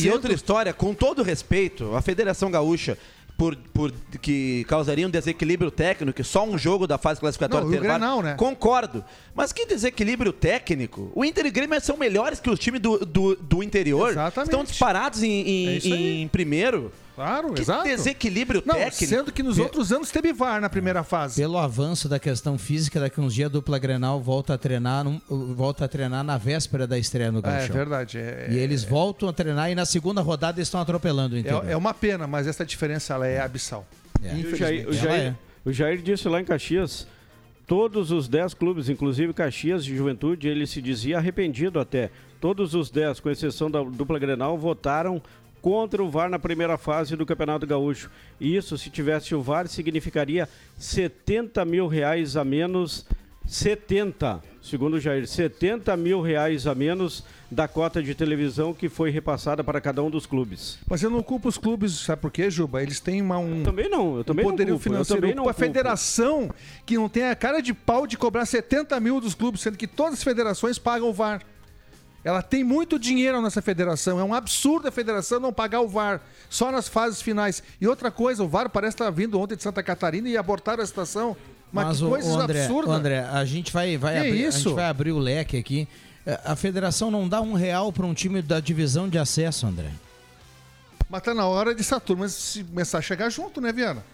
[0.00, 2.98] E outra história, com todo respeito, a Federação Gaúcha,
[3.38, 7.72] por, por que causaria um desequilíbrio técnico, só um jogo da fase classificatória Não, o
[7.72, 8.34] ter Grenal, né?
[8.34, 9.04] Concordo.
[9.32, 11.12] Mas que desequilíbrio técnico?
[11.14, 14.10] O Inter e Grêmio são melhores que os times do, do, do interior.
[14.10, 14.50] Exatamente.
[14.50, 16.92] Estão disparados em, em- É em primeiro.
[17.18, 17.82] Claro, Que exato.
[17.82, 19.06] desequilíbrio Não, técnico.
[19.06, 21.40] sendo que nos Pe- outros anos teve VAR na primeira fase.
[21.40, 25.20] Pelo avanço da questão física, daqui uns dias a dupla Grenal volta a treinar, num-
[25.28, 27.74] volta a treinar na véspera da estreia no É, Gauchão.
[27.74, 28.18] verdade.
[28.18, 31.66] É, E eles voltam a treinar e na segunda rodada estão atropelando o interior.
[31.68, 33.84] é, é uma pena, mas essa diferença ela é abissal.
[34.22, 34.34] É.
[34.34, 35.34] O Jair, o, Jair, é.
[35.64, 37.06] o Jair disse lá em Caxias,
[37.66, 42.10] todos os 10 clubes, inclusive Caxias de Juventude, ele se dizia arrependido até.
[42.40, 45.20] Todos os 10, com exceção da dupla Grenal, votaram
[45.60, 48.10] contra o VAR na primeira fase do Campeonato Gaúcho.
[48.40, 53.06] E isso, se tivesse o VAR, significaria 70 mil reais a menos.
[53.50, 59.10] 70, segundo o Jair, 70 mil reais a menos da cota de televisão que foi
[59.10, 60.78] repassada para cada um dos clubes.
[60.86, 62.82] Mas eu não culpo os clubes, sabe por quê, Juba?
[62.82, 65.20] Eles têm uma, um, Também não, eu também um não poderio culpo, eu financeiro.
[65.22, 65.66] também Eu não culpo a culpo.
[65.66, 66.50] federação
[66.84, 69.86] que não tem a cara de pau de cobrar 70 mil dos clubes, sendo que
[69.86, 71.40] todas as federações pagam o VAR.
[72.24, 74.18] Ela tem muito dinheiro nessa federação.
[74.18, 77.62] É um absurdo a federação não pagar o VAR só nas fases finais.
[77.80, 80.86] E outra coisa, o VAR parece estar vindo ontem de Santa Catarina e abortaram a
[80.86, 81.36] situação.
[81.72, 82.90] Mas, Mas que o, coisa o André, absurda.
[82.90, 84.58] o André, a gente vai, vai abrir, a isso?
[84.70, 85.86] gente vai abrir o leque aqui.
[86.26, 89.90] É, A federação não dá um real para um time da divisão de acesso, André.
[91.08, 94.04] Mas tá na hora de essa turma se começar a chegar junto, né, Viana?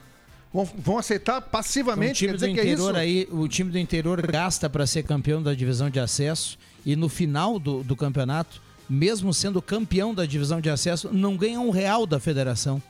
[0.53, 3.71] Vão, vão aceitar O passivamente, time quer do dizer que é interior aí, o time
[3.73, 7.97] do interior gasta para ser campeão da divisão de acesso e no final do, do
[7.97, 12.83] campeonato, mesmo sendo campeão da divisão de acesso, não ganha um real da federação.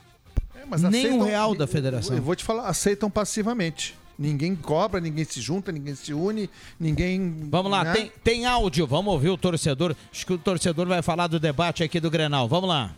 [0.55, 2.15] É, mas Nem aceitam- um real da federação.
[2.15, 3.95] Eu vou te falar, aceitam passivamente.
[4.17, 7.47] Ninguém cobra, ninguém se junta, ninguém se une, ninguém.
[7.49, 7.93] Vamos lá, né?
[7.93, 9.93] tem, tem áudio, vamos ouvir o torcedor.
[10.11, 12.47] Acho que o torcedor vai falar do debate aqui do Grenal.
[12.47, 12.93] Vamos lá.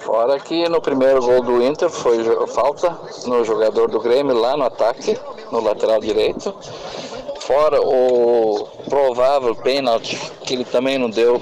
[0.00, 4.64] Fora que no primeiro gol do Inter foi falta no jogador do Grêmio lá no
[4.64, 5.18] ataque,
[5.52, 6.54] no lateral direito.
[7.48, 11.40] Fora o provável pênalti que ele também não deu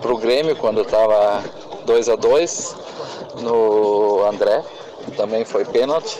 [0.00, 1.44] para o Grêmio quando estava
[1.84, 2.76] 2 a 2
[3.42, 4.64] no André,
[5.14, 6.18] também foi pênalti.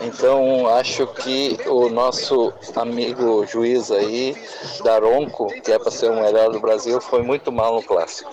[0.00, 4.36] Então acho que o nosso amigo juiz aí,
[4.84, 8.30] Daronco, que é para ser o melhor do Brasil, foi muito mal no clássico.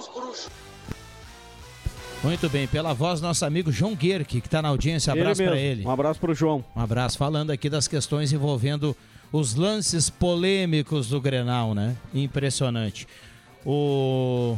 [2.24, 5.12] Muito bem, pela voz, nosso amigo João Guerque, que está na audiência.
[5.12, 5.84] Abraço para ele.
[5.84, 6.64] Um abraço pro João.
[6.76, 8.96] Um abraço falando aqui das questões envolvendo
[9.34, 11.98] os lances polêmicos do Grenal, né?
[12.14, 13.08] Impressionante.
[13.66, 14.56] O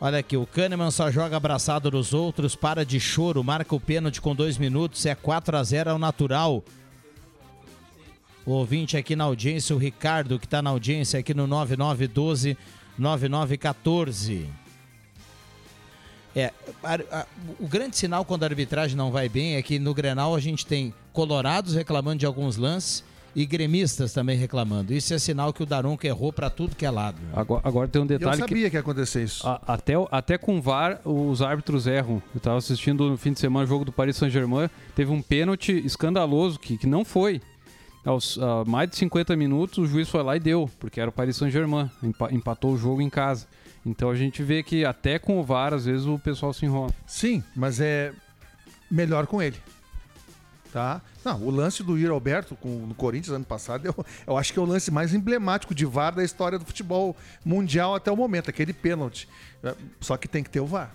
[0.00, 4.20] Olha aqui, o Kahneman só joga abraçado nos outros, para de choro, marca o pênalti
[4.20, 6.62] com dois minutos, é 4 a 0 ao natural.
[8.44, 12.56] O ouvinte aqui na audiência, o Ricardo, que está na audiência aqui no 9912
[12.98, 14.48] 9914.
[16.36, 16.52] É,
[17.58, 20.66] o grande sinal quando a arbitragem não vai bem é que no Grenal a gente
[20.66, 23.02] tem colorados reclamando de alguns lances
[23.36, 24.94] E gremistas também reclamando.
[24.94, 27.18] Isso é sinal que o Daronco errou pra tudo que é lado.
[27.32, 29.44] Agora, agora tem um detalhe Eu sabia que ia acontecer isso.
[29.46, 32.22] A- até, o- até com VAR, os árbitros erram.
[32.32, 34.70] Eu tava assistindo no fim de semana o jogo do Paris Saint-Germain.
[34.94, 37.40] Teve um pênalti escandaloso que, que não foi.
[38.04, 41.36] Aos mais de 50 minutos, o juiz foi lá e deu, porque era o Paris
[41.36, 41.90] Saint-Germain.
[42.02, 43.46] empa- empatou o jogo em casa.
[43.84, 46.90] Então a gente vê que até com o VAR, às vezes o pessoal se enrola.
[47.06, 48.12] Sim, mas é
[48.90, 49.56] melhor com ele.
[50.74, 51.00] Tá?
[51.24, 53.94] Não, o lance do Yuri Alberto com, no Corinthians ano passado, eu,
[54.26, 57.94] eu acho que é o lance mais emblemático de VAR da história do futebol mundial
[57.94, 59.28] até o momento, aquele pênalti.
[59.62, 60.92] É, Só que tem que ter o VAR.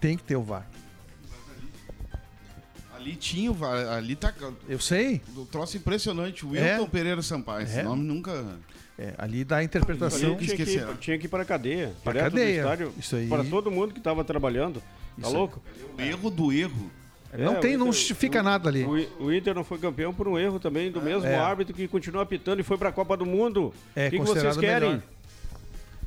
[0.00, 0.66] Tem que ter o VAR.
[2.96, 4.34] Ali tinha, o VAR, ali tá.
[4.68, 5.22] Eu sei.
[5.36, 6.44] O troço impressionante.
[6.44, 6.72] O É.
[6.74, 7.62] Wilton Pereira Sampaio.
[7.62, 7.82] Esse É.
[7.84, 8.02] nunca.
[8.42, 8.58] nunca.
[8.98, 10.36] É, ali dá a interpretação.
[10.38, 11.94] tinha, que ir, tinha que ir para a cadeia.
[12.04, 12.62] Do cadeia.
[12.62, 13.28] estádio, Isso aí.
[13.28, 14.80] Para todo mundo que estava trabalhando.
[14.80, 15.62] Tá Isso louco?
[15.96, 16.90] O erro do erro.
[17.36, 18.84] Não É, tem, o não Inter- justifica o- nada ali.
[18.84, 21.34] O, o Inter não foi campeão por um erro também do mesmo É.
[21.36, 23.72] árbitro que continua apitando e foi para a Copa do Mundo.
[23.96, 24.88] É o que, que vocês querem?
[24.90, 25.02] melhor.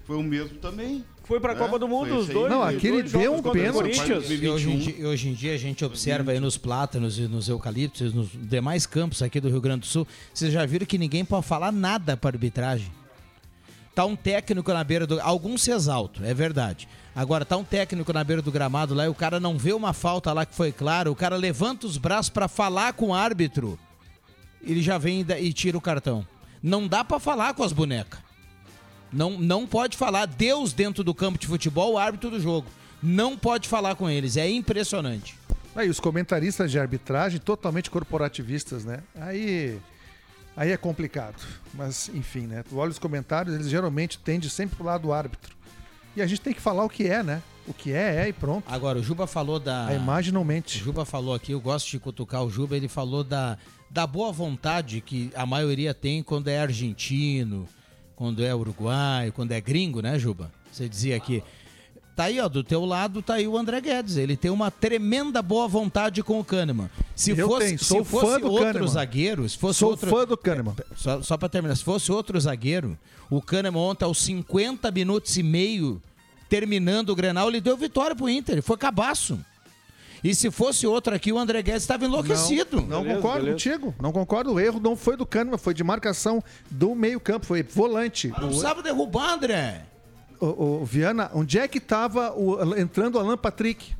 [0.05, 1.03] Foi o mesmo também.
[1.23, 2.51] Foi para a É, Copa do Mundo, os dois.
[2.51, 3.99] Não, aquele dois deu um pênalti.
[4.39, 7.49] E hoje, em dia, hoje em dia a gente observa aí nos plátanos e nos
[7.49, 11.25] eucaliptos, nos demais campos aqui do Rio Grande do Sul, vocês já viram que ninguém
[11.25, 12.91] pode falar nada para arbitragem.
[13.95, 15.21] Tá um técnico na beira do.
[15.21, 16.85] Alguns se exaltam, é verdade.
[17.15, 19.93] Agora, tá um técnico na beira do gramado lá e o cara não vê uma
[19.93, 23.79] falta lá que foi clara, o cara levanta os braços para falar com o árbitro,
[24.61, 26.27] ele já vem e tira o cartão.
[26.61, 28.19] Não dá para falar com as bonecas.
[29.13, 32.67] Não, não pode falar Deus dentro do campo de futebol, o árbitro do jogo.
[33.01, 35.37] Não pode falar com eles, é impressionante.
[35.73, 38.99] Aí os comentaristas de arbitragem totalmente corporativistas, né?
[39.15, 39.79] Aí
[40.55, 41.41] aí é complicado.
[41.73, 42.63] Mas enfim, né?
[42.67, 45.55] Tu olha os comentários, eles geralmente tendem sempre pro lado do árbitro.
[46.15, 47.41] E a gente tem que falar o que é, né?
[47.67, 48.63] O que é, é e pronto.
[48.71, 49.87] Agora, o Juba falou da.
[49.87, 50.81] A imagem não mente.
[50.81, 53.57] O Juba falou aqui, eu gosto de cutucar o Juba, ele falou da,
[53.89, 57.67] da boa vontade que a maioria tem quando é argentino,
[58.15, 60.51] quando é uruguaio, quando é gringo, né, Juba?
[60.71, 61.43] Você dizia aqui.
[62.15, 64.15] Tá aí, ó, do teu lado tá aí o André Guedes.
[64.15, 66.89] Ele tem uma tremenda boa vontade com o Kahneman.
[67.13, 68.87] Se Eu fosse, tenho, sou se fosse fã do outro Kahneman.
[68.87, 70.09] zagueiro, se fosse Sou outro.
[70.09, 70.75] fã do Kahneman.
[70.95, 72.97] Só, só pra terminar, se fosse outro zagueiro,
[73.29, 76.01] o Kahneman ontem, aos 50 minutos e meio,
[76.47, 78.61] terminando o Grenal, ele deu vitória pro Inter.
[78.63, 79.37] Foi cabaço.
[80.23, 82.81] E se fosse outro aqui, o André Guedes estava enlouquecido.
[82.81, 83.93] Não, não concordo contigo.
[84.01, 84.53] Não concordo.
[84.53, 88.29] O erro não foi do Kahneman, foi de marcação do meio-campo, foi volante.
[88.29, 89.83] Não O- precisava derrubar, André.
[90.39, 92.33] O, o Viana, onde é que estava
[92.77, 93.93] entrando o Alan Patrick?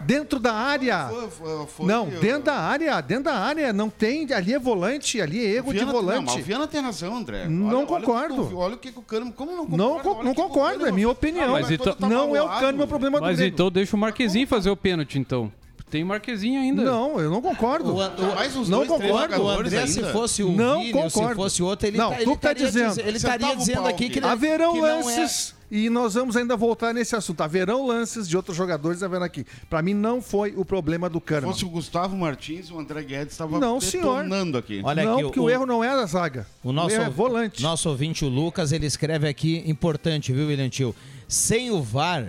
[0.00, 1.08] Dentro da área.
[1.08, 3.72] Foi- foi- foi- não, eu- dentro da área, dentro da área.
[3.72, 4.30] Não tem.
[4.30, 6.40] Ali é volante, ali é erro Viana- de Não, mas volante.
[6.40, 7.48] o Viana tem razão, André.
[7.48, 8.58] Não Olha- concordo.
[8.58, 9.32] Olha o que o Kahneman...
[9.32, 9.76] Como não concordo?
[9.78, 11.52] Não, co- não concordo, é minha opinião.
[11.52, 12.48] mas então- tá não é o.
[12.48, 15.50] Kahneman o problema do Mas então deixa o Marquezinho fazer o pênalti, então.
[15.88, 16.82] Tem Marquezinho ainda.
[16.84, 17.90] Não, eu não concordo.
[17.94, 19.40] O, o, Mais uns não dois, concordo.
[19.42, 21.36] o André, se fosse o Não Vini, ou se concordo.
[21.36, 22.88] fosse outro, ele, Não, tá- tu ele tá estaria dizendo.
[22.96, 25.88] diz- ele estaria o dizendo pau aqui que ele, Haverão que não é- lances, e
[25.88, 27.40] nós vamos ainda voltar nesse assunto.
[27.40, 29.46] Haverão lances de outros jogadores havendo aqui.
[29.70, 31.52] Pra mim não foi o problema do Se Kahneman.
[31.52, 34.24] fosse o Gustavo Martins, o André Guedes estava Não, senhor.
[34.24, 34.80] detonando aqui.
[34.84, 36.48] Olha não, aqui, porque o, erro não é da zaga.
[36.64, 37.62] O nosso, erro é volante.
[37.62, 40.92] nosso ouvinte, o Lucas, ele escreve aqui, importante, viu, William Tio?
[41.28, 42.26] Sem o VAR,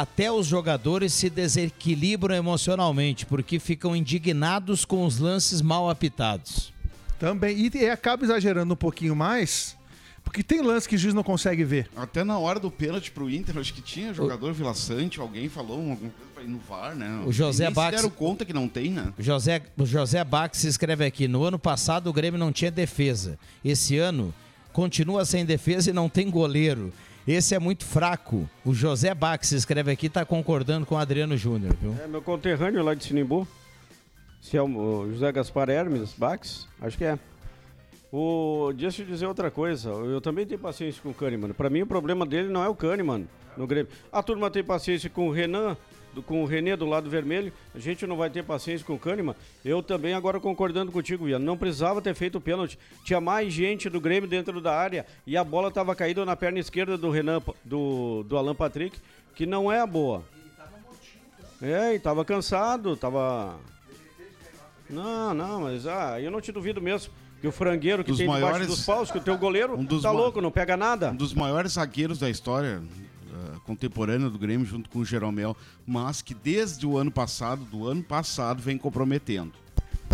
[0.00, 6.72] até os jogadores se desequilibram emocionalmente, porque ficam indignados com os lances mal apitados.
[7.18, 7.56] Também.
[7.58, 9.76] E, e acaba exagerando um pouquinho mais,
[10.24, 11.90] porque tem lance que o juiz não consegue ver.
[11.94, 15.76] Até na hora do pênalti pro Inter, acho que tinha jogador Vila Sante, alguém falou
[15.78, 17.22] alguma coisa pra ir no VAR, né?
[17.26, 19.12] O José Bax- deram conta que não tem, né?
[19.18, 23.38] O José, o José Bax escreve aqui: no ano passado o Grêmio não tinha defesa.
[23.64, 24.32] Esse ano
[24.72, 26.92] continua sem defesa e não tem goleiro.
[27.26, 28.48] Esse é muito fraco.
[28.64, 31.94] O José Bax escreve aqui, tá concordando com o Adriano Júnior, viu?
[32.02, 33.46] É meu conterrâneo lá de Sinimbu.
[34.40, 37.16] Se é o José Gaspar Hermes Bax, acho que é.
[38.10, 39.88] O, deixa eu dizer outra coisa.
[39.88, 41.52] Eu também tenho paciência com o Kahneman.
[41.52, 43.90] Pra mim, o problema dele não é o Kahneman no Grêmio.
[44.10, 45.76] A turma tem paciência com o Renan,
[46.14, 47.52] do- com o Renê do lado vermelho.
[47.74, 49.34] A gente não vai ter paciência com o Kahneman.
[49.64, 51.38] Eu também, agora concordando contigo, Ian.
[51.38, 52.78] Não precisava ter feito o pênalti.
[53.04, 56.58] Tinha mais gente do Grêmio dentro da área e a bola estava caída na perna
[56.58, 58.98] esquerda do Renan, do, do Alan Patrick,
[59.34, 60.22] que não é a boa.
[61.60, 63.56] É, e tava cansado, tava.
[64.90, 67.12] Não, não, mas ah, eu não te duvido mesmo.
[67.40, 69.84] Que o frangueiro que Dos tem debaixo maiores- dos paus, que o teu goleiro Um
[69.84, 71.10] dos tá louco, não pega nada.
[71.10, 72.80] Um dos maiores zagueiros da história
[73.42, 77.86] uh, contemporânea do Grêmio, junto com o Jeromel, mas que desde o ano passado, do
[77.86, 79.52] ano passado, vem comprometendo.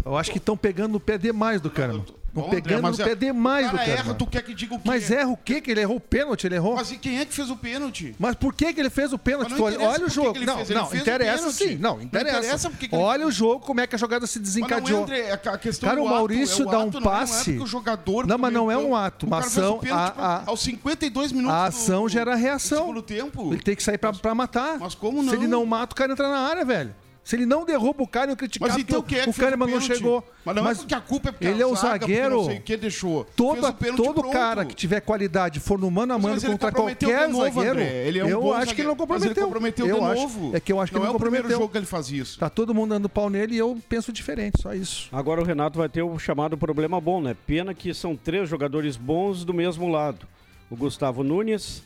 [0.04, 2.04] Eu acho que estão pegando no pé demais do Kahneman.
[2.28, 4.42] Estão Bom, André, pegando mas no é- pé demais o do cara erra, tu quer
[4.42, 4.84] que diga o quê?
[4.86, 5.60] Mas erra o quê?
[5.60, 6.46] Que ele errou o pênalti?
[6.46, 6.76] Ele errou?
[6.76, 8.14] Mas e quem é que fez o pênalti?
[8.18, 9.50] Mas por que, que ele fez o pênalti?
[9.50, 10.38] Não olha, interessa olha o jogo.
[10.44, 11.76] não, fez, não, interessa sim.
[11.76, 12.38] Não, Não interessa.
[12.38, 14.62] interessa porque que ele- olha o jogo, como é que a jogada se Mas não
[14.62, 15.02] desencadeou.
[15.02, 17.52] André, a questão Cara, o ato, Maurício é o dá um não passe.
[17.52, 19.78] Não é jogador Não, mas não é um ato, uma cara ação.
[19.78, 22.78] pênalti, A, a, aos 52 minutos a do- ação gera do reação.
[22.78, 23.52] segundo tempo.
[23.52, 24.78] Ele tem que sair pra, pra matar.
[24.78, 25.60] Mas como Se ele não?
[25.60, 26.94] não mata, o cara entra na área, velho.
[27.28, 29.70] Se ele não derruba o cara, eu criticar Mas então quem é que o Kahneman
[29.70, 30.26] não chegou.
[30.46, 32.36] Mas não é porque a culpa é porque ele é o zaga, zagueiro.
[32.36, 33.26] não sei o que deixou.
[33.36, 34.32] Todo, Fez o pênalti, todo pronto.
[34.32, 37.44] cara que tiver qualidade for no mano a Mas mano ele contra comprometeu qualquer novo,
[37.44, 38.06] zagueiro, André.
[38.08, 39.12] Ele é um eu bom acho que ele não zagueiro.
[39.12, 39.84] Mas ele comprometeu.
[39.84, 40.56] comprometeu eu de acho, novo.
[40.56, 41.58] É que eu acho Não que é ele o primeiro comprometeu.
[41.58, 42.38] jogo que ele faz isso.
[42.38, 45.10] Tá todo mundo dando pau nele e eu penso diferente, só isso.
[45.12, 47.36] Agora o Renato vai ter o chamado problema bom, né?
[47.46, 50.26] Pena que são três jogadores bons do mesmo lado.
[50.70, 51.82] O Gustavo Nunes,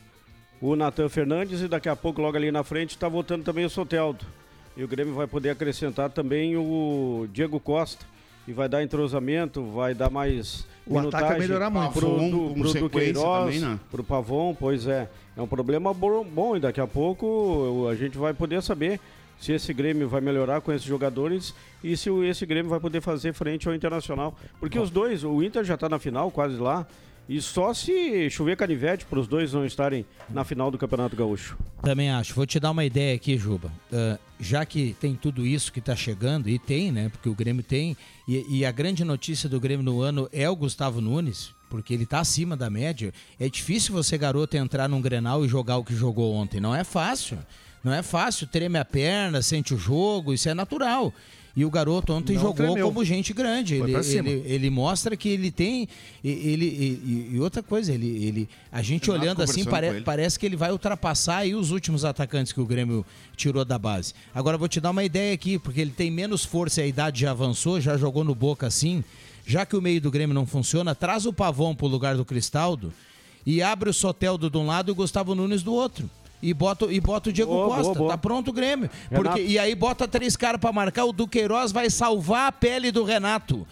[0.61, 3.68] o Natan Fernandes e daqui a pouco, logo ali na frente, está voltando também o
[3.70, 4.24] Soteldo.
[4.76, 8.04] E o Grêmio vai poder acrescentar também o Diego Costa.
[8.48, 11.92] E vai dar entrosamento, vai dar mais O ataque vai melhorar muito.
[11.92, 13.80] Pro, Pavon pro sequência Duqueiroz, também, né?
[13.88, 15.08] pro Pavon, pois é.
[15.37, 18.98] É um problema bo- bom e daqui a pouco a gente vai poder saber
[19.38, 21.54] se esse Grêmio vai melhorar com esses jogadores
[21.85, 24.37] e se esse Grêmio vai poder fazer frente ao Internacional.
[24.58, 26.85] Porque os dois, o Inter já está na final, quase lá,
[27.37, 31.57] e só se chover canivete para os dois não estarem na final do Campeonato Gaúcho.
[31.83, 32.35] Também acho.
[32.35, 33.73] Vou te dar uma ideia aqui, Juba.
[33.92, 37.09] Ah, já que tem tudo isso que está chegando, e tem, né?
[37.09, 37.97] Porque o Grêmio tem.
[38.29, 42.05] E, e a grande notícia do Grêmio no ano é o Gustavo Nunes, porque ele
[42.05, 43.14] está acima da média.
[43.40, 46.61] É difícil você, garoto, entrar num grenal e jogar o que jogou ontem.
[46.61, 47.38] Não é fácil.
[47.83, 48.47] Não é fácil.
[48.47, 51.12] Treme a perna, sente o jogo, isso é natural.
[51.55, 52.87] E o garoto ontem Não jogou tremeu.
[52.87, 53.75] como gente grande.
[53.75, 53.93] Ele,
[54.31, 55.87] ele, ele mostra que ele tem.
[56.25, 60.01] e- Ele, e, outra coisa, ele, ele, a gente olhando assim, pare- ele.
[60.01, 63.05] parece que ele vai ultrapassar aí os últimos atacantes que o Grêmio
[63.37, 64.15] tirou da base.
[64.35, 67.21] Agora vou te dar uma ideia aqui, porque ele tem menos força e a idade
[67.21, 69.05] já avançou, já jogou no boca assim.
[69.45, 72.95] Já que o meio do Grêmio não funciona, traz o Pavão pro lugar do Cristaldo
[73.45, 76.09] e abre o Soteldo de um lado e o Gustavo Nunes do outro.
[76.42, 77.83] E bota, e bota o Diego Boa, Costa.
[77.85, 78.11] boa, boa.
[78.11, 78.90] Tá pronto o Grêmio.
[79.09, 79.28] Renato.
[79.37, 81.05] Porque, e aí bota três caras pra marcar.
[81.05, 83.66] O Duqueiroz vai salvar a pele do Renato.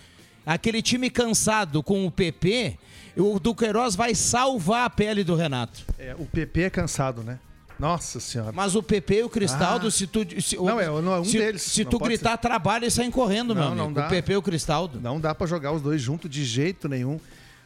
[0.47, 2.79] Aquele time cansado com o PP,
[3.17, 5.83] o Duqueiroz vai salvar a pele do Renato.
[5.99, 7.39] É, o PP é cansado, né?
[7.79, 8.53] Nossa senhora.
[8.53, 9.91] Mas o PP e o Cristaldo, Ah.
[9.91, 10.21] se tu.
[10.41, 11.63] Se, Não, é- não, é um se, deles.
[11.63, 13.87] Se Não tu gritar trabalho e saem correndo, meu Não, amigo.
[13.87, 14.07] não dá.
[14.07, 15.01] O PP e o Cristaldo.
[15.01, 17.19] Não dá pra jogar os dois juntos de jeito nenhum.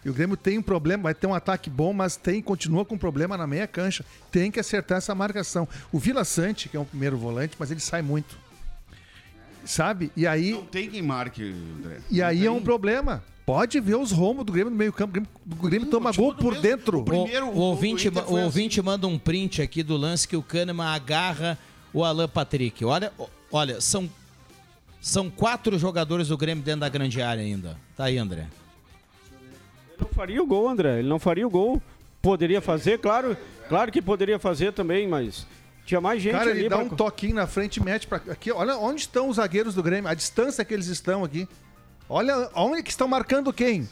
[0.04, 2.94] E o Grêmio tem um problema, vai ter um ataque bom, mas tem continua com
[2.94, 4.04] um problema na meia cancha.
[4.30, 5.66] Tem que acertar essa marcação.
[5.90, 8.36] O Vila Sante, que é o primeiro volante, mas ele sai muito.
[9.64, 10.12] Sabe?
[10.14, 11.42] E aí, Não tem quem marque,
[11.78, 11.98] André.
[12.10, 13.24] e Não aí é um problema.
[13.46, 15.10] Pode ver os rombos do Grêmio no meio-campo.
[15.10, 17.00] O Grêmio, o Grêmio toma gol por mesmo- dentro.
[17.00, 20.42] o primeiro- o, o- ouvinte, o ouvinte manda um print aqui do lance que o
[20.42, 21.58] Kahneman agarra
[21.92, 22.84] o Alan Patrick.
[22.84, 23.10] Olha,
[23.50, 24.08] olha, são,
[25.00, 27.78] são quatro jogadores do Grêmio dentro da grande área ainda.
[27.96, 28.46] Tá aí, André.
[29.94, 30.98] Ele não faria o gol, André.
[30.98, 31.80] Ele não faria o gol.
[32.20, 33.36] Poderia fazer, claro,
[33.68, 35.46] claro que poderia fazer também, mas
[35.84, 38.16] tinha mais gente Cara, ali ele dá pra- um toquinho na frente e mete pra.
[38.30, 41.46] Aqui, olha onde estão os zagueiros do Grêmio, a distância que eles estão aqui.
[42.08, 43.88] Olha onde que estão marcando quem.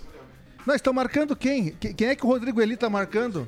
[0.67, 1.71] Não, estão marcando quem?
[1.73, 3.47] Que- Quem é que o Rodrigo Eli tá marcando?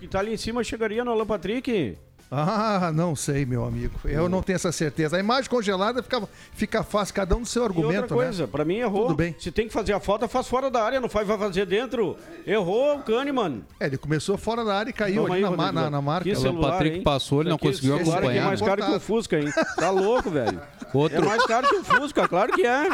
[0.00, 1.96] que tá ali em cima chegaria no Alan Patrick.
[2.34, 3.92] Ah, não sei, meu amigo.
[4.06, 5.18] Eu não tenho essa certeza.
[5.18, 6.22] A imagem congelada fica,
[6.54, 8.48] fica fácil, cada um no seu E argumento, outra coisa, né?
[8.50, 9.02] pra mim errou.
[9.08, 9.36] Tudo bem.
[9.38, 12.16] Se tem que fazer a falta, faz fora da área, não faz, vai fazer dentro.
[12.46, 13.62] Errou o Kahneman.
[13.78, 16.24] É, ele começou fora da área e caiu Vamos ali aí, na, na, na marca.
[16.24, 17.02] Que O celular, Patrick hein?
[17.02, 18.42] passou, ele não aqui, conseguiu esse aqui acompanhar.
[18.42, 19.52] é mais caro que o Fusca, hein?
[19.76, 20.58] Tá louco, velho.
[20.94, 22.88] Outro, É mais caro que o Fusca, claro que é.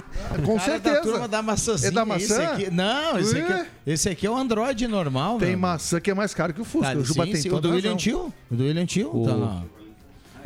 [0.45, 0.95] Com Cara certeza.
[0.97, 1.89] da turma da maçãzinha.
[1.89, 2.25] É da maçã?
[2.25, 3.67] Esse aqui, não, esse aqui, Ué?
[3.87, 5.39] esse aqui é o Android normal.
[5.39, 6.93] Tem maçã que é mais caro que o Fusca.
[6.93, 7.97] Tá, o Juba sim, tem sim, o do William.
[7.97, 8.33] Tio.
[8.51, 9.11] O do William Tio.
[9.15, 9.63] O- Tá lá.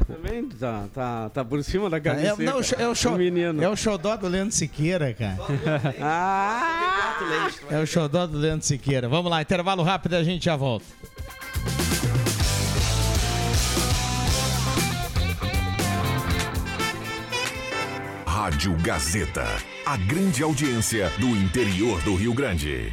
[0.06, 2.36] Também tá, tá, tá por cima da É, cabeça.
[2.42, 3.62] não, é, o show, menino.
[3.62, 5.38] é o xodó do Leandro Siqueira, cara.
[6.00, 7.12] Ah!
[7.70, 9.08] É o xodó do Leandro Siqueira.
[9.08, 10.84] Vamos lá, intervalo rápido e a gente já volta.
[18.26, 19.44] Rádio Gazeta.
[19.86, 22.92] A grande audiência do interior do Rio Grande.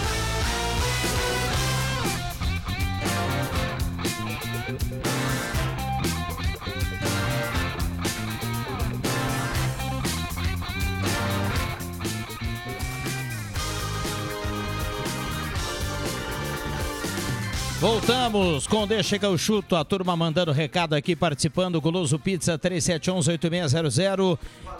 [17.81, 19.75] Voltamos com Deixa que eu chuto.
[19.75, 21.81] A turma mandando recado aqui, participando.
[21.81, 24.37] Goloso Pizza 3711-8600.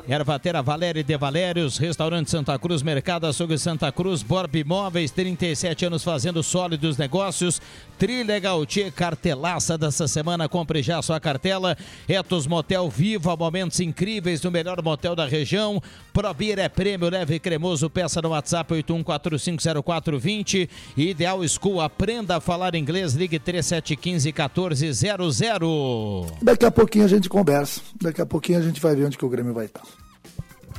[0.07, 1.79] Ervatera Valéria de Valérios.
[1.79, 4.21] Restaurante Santa Cruz, Mercado Açougue Santa Cruz.
[4.21, 7.59] Borb Imóveis, 37 anos fazendo sólidos negócios.
[7.97, 10.47] Trilha Gautier, cartelaça dessa semana.
[10.47, 11.75] Compre já sua cartela.
[12.07, 15.81] Etos Motel Viva, momentos incríveis no melhor motel da região.
[16.13, 17.89] Probir é prêmio, leve e cremoso.
[17.89, 20.69] Peça no WhatsApp 81450420.
[20.95, 22.90] Ideal School, aprenda a falar inglês.
[22.91, 26.33] Ligue 3715-1400.
[26.41, 27.79] Daqui a pouquinho a gente conversa.
[27.99, 29.81] Daqui a pouquinho a gente vai ver onde que o Grêmio vai estar.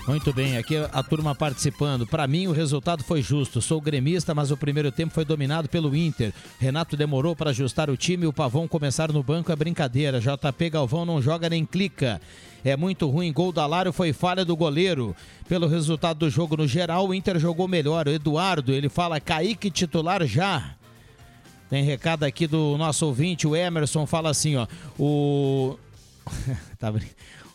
[0.07, 2.05] Muito bem, aqui a turma participando.
[2.05, 3.63] Para mim o resultado foi justo.
[3.63, 6.33] Sou gremista, mas o primeiro tempo foi dominado pelo Inter.
[6.59, 10.21] Renato demorou para ajustar o time e o Pavão começar no banco é brincadeira.
[10.21, 12.21] JP Galvão não joga nem clica.
[12.65, 13.33] É muito ruim.
[13.33, 15.15] Gol da Lário foi falha do goleiro.
[15.49, 18.09] Pelo resultado do jogo no geral, o Inter jogou melhor.
[18.09, 20.75] O Eduardo, ele fala Kaique titular já.
[21.73, 24.67] Tem recado aqui do nosso ouvinte, o Emerson, fala assim, ó.
[24.99, 25.79] O.
[26.79, 26.93] tá.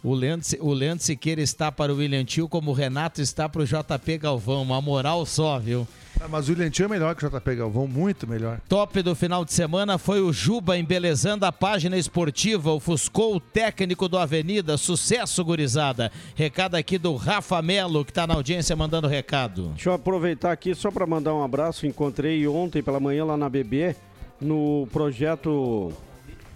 [0.04, 3.62] O Leandro, o Leandro Siqueira está para o William Tio como o Renato está para
[3.62, 4.64] o JP Galvão.
[4.64, 5.88] Uma moral só, viu?
[6.20, 8.60] Ah, mas o William Tio é melhor que o JP Galvão, muito melhor.
[8.68, 14.10] Top do final de semana foi o Juba embelezando a página esportiva, ofuscou o técnico
[14.10, 14.78] do Avenida.
[14.78, 16.12] Sucesso, gurizada.
[16.34, 19.74] Recado aqui do Rafa Melo, que está na audiência mandando recado.
[19.76, 21.86] Deixa eu aproveitar aqui só para mandar um abraço.
[21.86, 23.96] Encontrei ontem pela manhã lá na BB,
[24.40, 25.92] no projeto,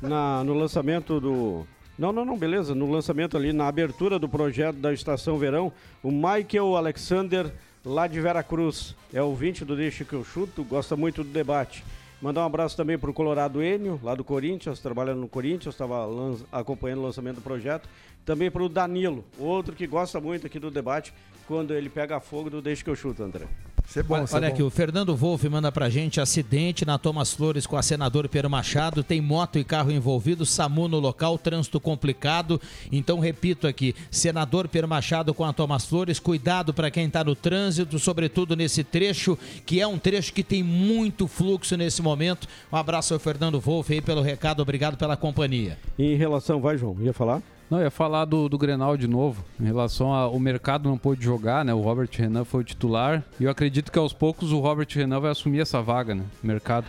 [0.02, 1.66] na, no lançamento do.
[1.98, 2.74] Não, não, não, beleza.
[2.74, 5.72] No lançamento ali, na abertura do projeto da Estação Verão,
[6.02, 7.52] o Michael Alexander,
[7.86, 8.96] lá de Veracruz.
[9.14, 11.84] É ouvinte do Deixa que eu chuto, gosta muito do debate.
[12.22, 16.08] Mandar um abraço também para o Colorado Enio, lá do Corinthians, trabalhando no Corinthians, estava
[16.52, 17.90] acompanhando o lançamento do projeto.
[18.24, 21.12] Também para o Danilo, outro que gosta muito aqui do debate,
[21.48, 23.48] quando ele pega fogo do Deixa que eu chuto, André.
[23.92, 24.54] Isso é bom, olha isso é olha bom.
[24.54, 28.50] aqui, o Fernando Wolff manda pra gente acidente na Thomas Flores com a senador Pedro
[28.50, 32.62] Machado, tem moto e carro envolvido, SAMU no local, trânsito complicado.
[32.90, 37.36] Então, repito aqui, senador Pedro Machado com a Thomas Flores, cuidado para quem tá no
[37.36, 42.48] trânsito, sobretudo nesse trecho, que é um trecho que tem muito fluxo nesse momento.
[42.72, 45.78] Um abraço ao Fernando Wolff aí pelo recado, obrigado pela companhia.
[46.00, 47.42] Em relação, vai João, ia falar?
[47.72, 51.24] Não, eu ia falar do, do Grenal de novo, em relação ao mercado não pôde
[51.24, 51.74] jogar, né?
[51.74, 53.24] O Robert Renan foi o titular.
[53.40, 56.26] E eu acredito que aos poucos o Robert Renan vai assumir essa vaga, né?
[56.44, 56.86] Mercado.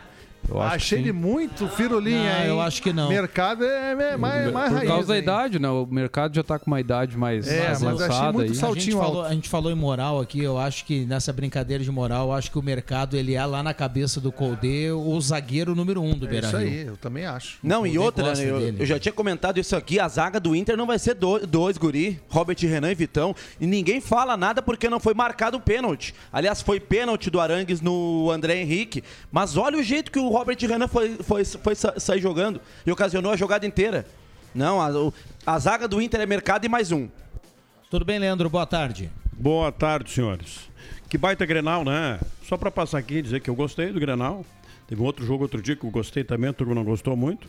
[0.49, 2.47] Eu acho que Achei ele muito firulinha, Não, hein?
[2.49, 3.09] eu acho que não.
[3.09, 5.23] Mercado é é mais, mais Por raiz, causa da hein?
[5.23, 5.69] idade, né?
[5.69, 8.55] O mercado já tá com uma idade mais, É, mais mas achei avançada muito aí.
[8.57, 11.33] sal- A gente, Saltinho falou, a gente falou em moral aqui, eu acho que nessa
[11.33, 14.91] brincadeira de moral, eu acho que o mercado ele é lá na cabeça do Colde
[14.91, 17.59] o zagueiro número um do É Beira isso aí, eu também acho.
[17.63, 20.77] Não, e outra, né, eu, eu já tinha comentado isso aqui, a zaga do Inter
[20.77, 24.89] não vai ser do- dois guri, Robert Renan e Vitão, e ninguém fala nada porque
[24.89, 26.15] não foi marcado o pênalti.
[26.33, 30.57] Aliás, foi pênalti do Arangues no André Henrique, mas olha o jeito que o Robert
[30.61, 34.07] Renan foi, foi, foi sa- sair jogando e ocasionou a jogada inteira.
[34.55, 35.13] Não, a, o-
[35.47, 37.09] a zaga do Inter é mercado e mais um.
[37.91, 38.49] Tudo bem, Leandro?
[38.49, 39.11] Boa tarde.
[39.33, 40.61] Boa tarde, senhores.
[41.09, 42.19] Que baita Grenal, né?
[42.49, 44.45] Só para passar aqui e dizer que eu gostei do Grenal.
[44.89, 47.47] Teve um outro jogo outro dia que eu gostei também, a turma não gostou muito.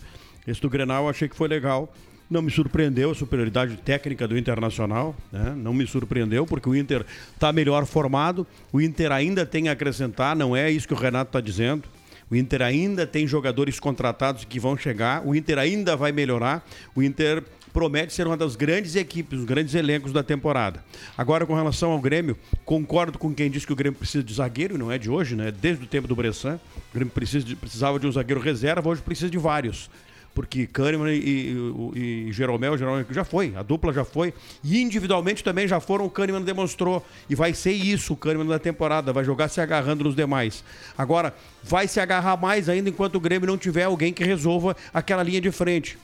[0.47, 1.93] Esse do Grenal eu achei que foi legal.
[2.29, 5.53] Não me surpreendeu a superioridade técnica do Internacional, né?
[5.55, 8.47] Não me surpreendeu porque o Inter está melhor formado.
[8.71, 11.83] O Inter ainda tem a acrescentar, não é isso que o Renato está dizendo.
[12.29, 15.25] O Inter ainda tem jogadores contratados que vão chegar.
[15.25, 16.65] O Inter ainda vai melhorar.
[16.95, 20.83] O Inter promete ser uma das grandes equipes, os grandes elencos da temporada.
[21.17, 24.75] Agora, com relação ao Grêmio, concordo com quem diz que o Grêmio precisa de zagueiro,
[24.75, 25.51] e não é de hoje, né?
[25.51, 29.01] Desde o tempo do Bressan, o Grêmio precisa de- precisava de um zagueiro reserva, hoje
[29.01, 29.89] precisa de vários.
[30.33, 31.55] Porque Kahneman e,
[31.95, 34.33] e, e Jeromel, Jeromel já foi, a dupla já foi.
[34.63, 37.05] E individualmente também já foram, o Kahneman demonstrou.
[37.29, 40.63] E vai ser isso o Kahneman na temporada, vai jogar se agarrando nos demais.
[40.97, 45.21] Agora, vai se agarrar mais ainda enquanto o Grêmio não tiver alguém que resolva aquela
[45.21, 45.97] linha de frente.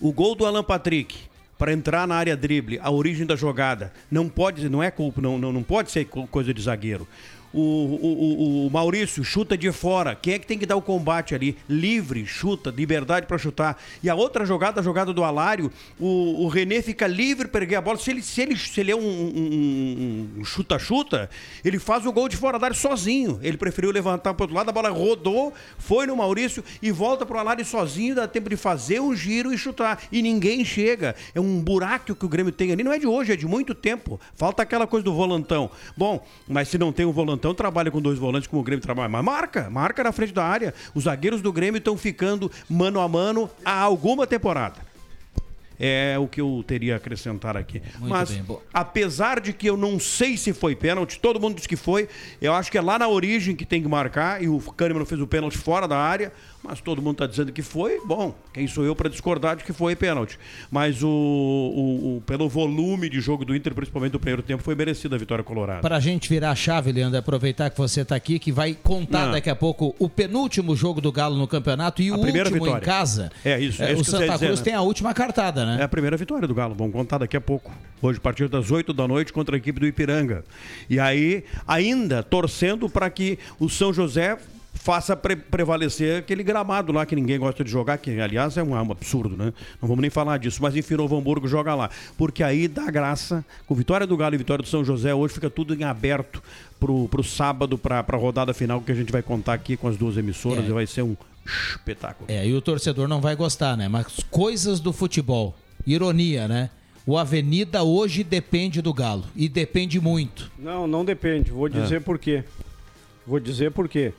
[0.00, 1.16] O gol do Alan Patrick
[1.58, 5.38] para entrar na área drible, a origem da jogada, não pode, não é culpa, não,
[5.38, 7.08] não, não pode ser co- coisa de zagueiro.
[7.52, 10.14] O, o, o- o Maurício chuta de fora.
[10.14, 11.56] Quem é que tem que dar o combate ali?
[11.68, 13.80] Livre, chuta, liberdade para chutar.
[14.02, 17.76] E a outra jogada, a jogada do Alário, o, o René fica livre para erguer
[17.76, 17.96] a bola.
[17.98, 21.30] Se ele, se ele, se ele é um- um um chuta-chuta,
[21.64, 23.38] ele faz o gol de fora da área sozinho.
[23.42, 27.36] Ele preferiu levantar para outro lado, a bola rodou, foi no Maurício e volta para
[27.36, 28.14] o Alário sozinho.
[28.14, 30.02] Dá tempo de fazer um giro e chutar.
[30.10, 31.14] E ninguém chega.
[31.34, 32.82] É um buraco que o Grêmio tem ali.
[32.84, 34.20] Não é de hoje, é de muito tempo.
[34.34, 35.70] Falta aquela coisa do volantão.
[35.96, 39.08] Bom, mas se não tem um volantão, trabalha com dois volantes como o Grêmio trabalha.
[39.08, 40.74] Mas marca, marca na frente da área.
[40.94, 44.86] Os zagueiros do Grêmio estão ficando mano a mano há alguma temporada.
[45.78, 47.82] É o que eu teria a acrescentar aqui.
[47.98, 51.66] Muito Mas, bem, apesar de que eu não sei se foi pênalti, todo mundo diz
[51.66, 52.08] que foi.
[52.40, 54.42] Eu acho que é lá na origem que tem que marcar.
[54.42, 56.32] E o Kahneman fez o pênalti fora da área.
[56.68, 58.00] Mas todo mundo está dizendo que foi.
[58.04, 60.38] Bom, quem sou eu para discordar de que foi pênalti?
[60.70, 64.74] Mas o, o- o- pelo volume de jogo do Inter, principalmente do primeiro tempo, foi
[64.74, 65.80] merecida a vitória colorada.
[65.80, 69.32] Pra gente virar a chave, Leandro, aproveitar que você tá aqui, que vai contar Não.
[69.32, 72.82] daqui a pouco o penúltimo jogo do Galo no campeonato e o primeira último vitória.
[72.82, 73.30] em casa.
[73.44, 74.64] É isso, é o isso eu Santa dizer, Cruz né?
[74.64, 75.78] tem a última cartada, né?
[75.80, 77.70] É a primeira vitória do Galo, vamos contar daqui a pouco.
[78.02, 80.44] Hoje, a partir das 8 da noite, contra a equipe do Ipiranga.
[80.90, 84.36] E aí, ainda torcendo para que o São José
[84.76, 88.76] faça pre- prevalecer aquele gramado lá que ninguém gosta de jogar, que aliás é um,
[88.76, 89.52] é um absurdo, né?
[89.80, 91.90] Não vamos nem falar disso, mas enfim, Novo Hamburgo joga lá.
[92.16, 95.50] Porque aí dá graça, com vitória do Galo e vitória do São José, hoje fica
[95.50, 96.42] tudo em aberto
[96.78, 99.96] pro, pro sábado, pra, pra rodada final, que a gente vai contar aqui com as
[99.96, 100.68] duas emissoras É.
[100.68, 102.30] e vai ser um espetáculo.
[102.30, 103.88] É, e o torcedor não vai gostar, né?
[103.88, 105.54] Mas coisas do futebol.
[105.86, 106.70] Ironia, né?
[107.06, 109.24] O Avenida hoje depende do Galo.
[109.36, 110.50] E depende muito.
[110.58, 111.52] Não, não depende.
[111.52, 112.42] Vou dizer por quê.
[113.24, 114.12] Vou dizer por quê.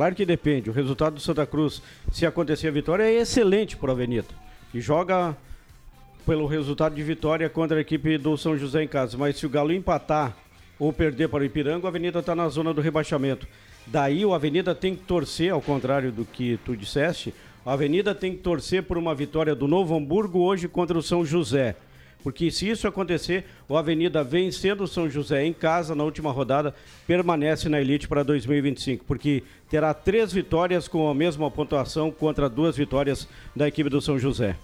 [0.00, 0.70] Claro que depende.
[0.70, 4.28] O resultado do Santa Cruz, se acontecer a vitória, é excelente para o Avenida.
[4.72, 5.36] E joga
[6.24, 9.18] pelo resultado de vitória contra a equipe do São José em casa.
[9.18, 10.34] Mas se o Galo empatar
[10.78, 13.46] ou perder para o Ipiranga, o Avenida está na zona do rebaixamento.
[13.86, 17.34] Daí o Avenida tem que torcer, ao contrário do que tu disseste,
[17.66, 21.26] a Avenida tem que torcer por uma vitória do Novo Hamburgo hoje contra o São
[21.26, 21.76] José.
[22.22, 26.74] Porque se isso acontecer, o Avenida vencendo o São José em casa na última rodada,
[27.06, 29.04] permanece na elite para 2025.
[29.04, 34.18] Porque terá três vitórias com a mesma pontuação contra duas vitórias da equipe do São
[34.18, 34.56] José.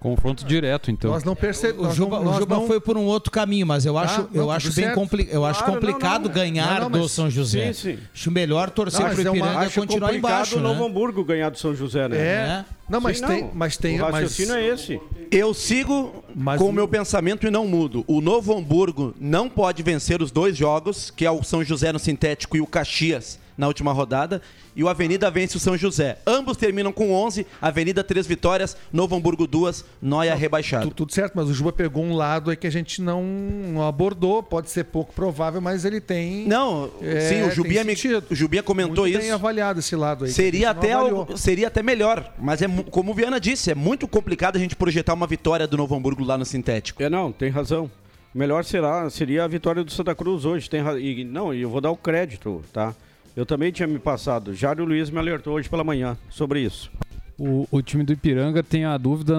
[0.00, 1.10] Confronto direto, então.
[1.10, 1.92] Nós não percebemos.
[1.92, 4.50] O Juba, o Juba foi por um outro caminho, mas eu acho, Tá, eu não,
[4.50, 7.30] acho bem compli eu acho Claro, não, complicado não, ganhar não, não, do mas- São
[7.30, 7.72] José.
[7.72, 7.98] Sim, sim.
[8.12, 10.68] Acho melhor torcer Não, pro mas é uma- Ipiranga acho continuar complicado embaixo, o né?
[10.68, 12.16] Novo Hamburgo ganhar do São José, né?
[12.18, 12.64] É.
[12.88, 15.00] Não, mas Sim, tem- mas tem- O mas- raciocínio é esse.
[15.30, 16.22] Eu sigo
[16.58, 18.04] com o meu pensamento e não mudo.
[18.06, 21.98] O Novo Hamburgo não pode vencer os dois jogos, que é o São José no
[21.98, 24.40] sintético e o Caxias na última rodada.
[24.76, 26.18] E o Avenida vence o São José.
[26.26, 27.46] Ambos terminam com 11.
[27.60, 28.76] Avenida, três vitórias.
[28.92, 29.84] Novo Hamburgo, duas.
[30.00, 30.90] Noia rebaixado.
[30.90, 34.42] Tudo certo, mas o Juba pegou um lado aí que a gente não não abordou.
[34.42, 36.46] Pode ser pouco provável, mas ele tem.
[36.46, 36.90] Não,
[37.28, 37.94] sim, o Jubinha, me,
[38.30, 39.20] o Jubinha comentou Muito isso.
[39.20, 40.30] bem avaliado esse lado aí.
[40.30, 41.36] Seria até, avaliou.
[41.36, 45.14] seria até melhor, mas é como o Viana disse, é muito complicado a gente projetar
[45.14, 47.02] uma vitória do Novo Hamburgo lá no sintético.
[47.02, 47.90] É, não, tem razão.
[48.34, 50.68] Melhor será, seria a vitória do Santa Cruz hoje.
[50.68, 52.92] Tem, e, não, e eu vou dar o crédito, tá?
[53.36, 54.54] Eu também tinha me passado.
[54.54, 56.90] Jário Luiz me alertou hoje pela manhã sobre isso.
[57.36, 59.34] O, o time do Ipiranga tem a dúvida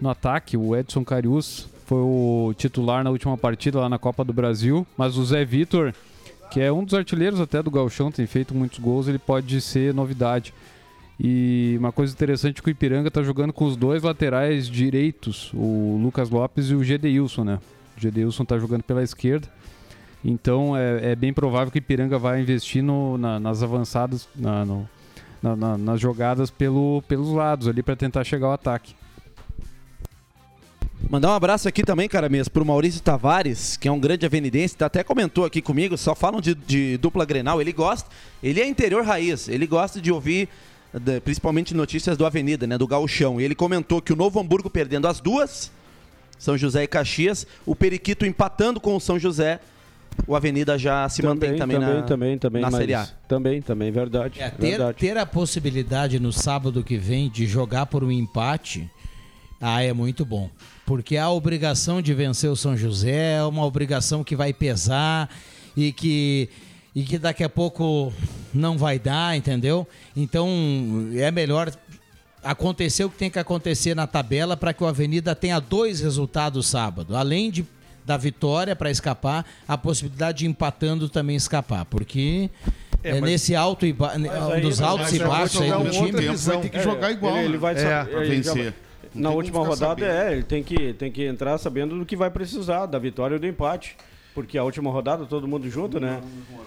[0.00, 0.56] no ataque.
[0.56, 5.16] O Edson Carius foi o titular na última partida lá na Copa do Brasil, mas
[5.16, 5.92] o Zé Vitor,
[6.50, 9.92] que é um dos artilheiros até do Galchão, tem feito muitos gols, ele pode ser
[9.92, 10.54] novidade.
[11.18, 15.52] E uma coisa interessante é que o Ipiranga está jogando com os dois laterais direitos,
[15.52, 17.58] o Lucas Lopes e o Gedeilson, né?
[17.96, 19.48] O Gedeilson está jogando pela esquerda.
[20.24, 24.88] Então é, é bem provável que Ipiranga vai investir no- na- nas avançadas, na- no-
[25.42, 28.94] na- na- nas jogadas pelo, pelos lados ali para tentar chegar ao ataque.
[31.10, 34.74] Mandar um abraço aqui também, cara mesmo, pro Maurício Tavares, que é um grande avenidense,
[34.74, 38.08] tá- até comentou aqui comigo, só falam de, de dupla Grenal, ele gosta,
[38.42, 40.48] ele é interior raiz, ele gosta de ouvir
[40.94, 44.70] da- principalmente notícias do Avenida, né, do Gauchão, e ele comentou que o Novo Hamburgo
[44.70, 45.70] perdendo as duas,
[46.38, 49.60] São José e Caxias, o Periquito empatando com o São José,
[50.26, 53.08] o Avenida já se mantém também, também, na, também, também, na mas- Série A.
[53.28, 54.40] Também, também, verdade.
[54.40, 54.98] É, ter, verdade.
[54.98, 58.88] ter a possibilidade no sábado que vem de jogar por um empate,
[59.60, 60.48] ah, é muito bom.
[60.86, 65.28] Porque a obrigação de vencer o São José é uma obrigação que vai pesar
[65.76, 66.48] e que,
[66.94, 68.12] e que daqui a pouco
[68.52, 69.86] não vai dar, entendeu?
[70.14, 70.48] Então
[71.14, 71.72] é melhor
[72.42, 76.66] acontecer o que tem que acontecer na tabela para que o Avenida tenha dois resultados
[76.66, 77.16] sábado.
[77.16, 77.64] Além de
[78.04, 81.84] da vitória para escapar, a possibilidade de empatando também escapar.
[81.86, 82.50] Porque
[83.02, 84.12] É, é, mas- nesse alto e ba...
[84.12, 86.12] aí- dos altos e vai baixos aí do time.
[86.28, 86.54] visão.
[86.54, 87.36] Vai ter que É, jogar igual.
[87.38, 88.64] Ele, ele vai É, saber, pra ele já vencer.
[88.72, 88.74] vai-
[89.14, 90.10] Na última rodada, sabendo.
[90.10, 93.40] é, ele tem que, tem que entrar sabendo do que vai precisar, da vitória ou
[93.40, 93.96] do empate.
[94.34, 96.20] Porque a última rodada, todo mundo junto, né?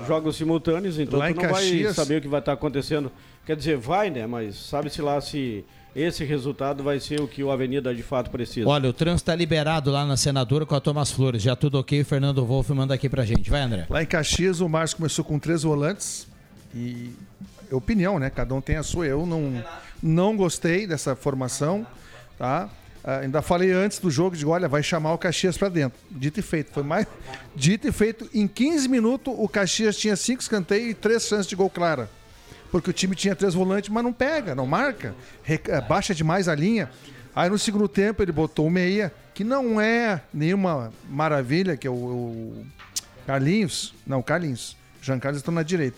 [0.07, 3.11] Jogos simultâneos, então Lá tu não vai Caxias- saber o que vai estar acontecendo.
[3.45, 4.25] Quer dizer, vai, né?
[4.25, 5.65] Mas sabe-se lá se
[5.97, 8.69] esse resultado vai ser o que o Avenida de fato precisa.
[8.69, 11.41] Olha, o trânsito está liberado lá na Senadora com a Thomas Flores.
[11.41, 13.49] Já tudo ok, o Fernando Wolff manda aqui pra gente.
[13.49, 13.87] Vai, André.
[13.89, 16.27] Lá em Caxias, o Márcio começou com três volantes.
[16.75, 17.09] E
[17.71, 18.29] é opinião, né?
[18.29, 19.07] Cada um tem a sua.
[19.07, 19.63] Eu não,
[20.01, 21.85] não gostei dessa formação,
[22.37, 22.69] tá?
[23.03, 25.97] Ah, ainda falei antes do jogo, digo, olha, vai chamar o Caxias para dentro.
[26.11, 26.73] Dito e feito.
[26.73, 27.07] Foi mais.
[27.55, 28.29] Dito e feito.
[28.33, 32.07] Em 15 minutos, o Caxias tinha cinco escanteios e três chances de gol clara.
[32.71, 35.15] Porque o time tinha três volantes, mas não pega, não marca.
[35.47, 36.89] Eh, Baixa demais a linha.
[37.35, 41.89] Aí no segundo tempo ele botou o meia, que não é nenhuma maravilha, que é
[41.89, 42.65] o, o
[43.25, 43.93] Carlinhos.
[44.05, 44.75] Não, Carlinhos.
[45.01, 45.97] Jean Carlos está na direita.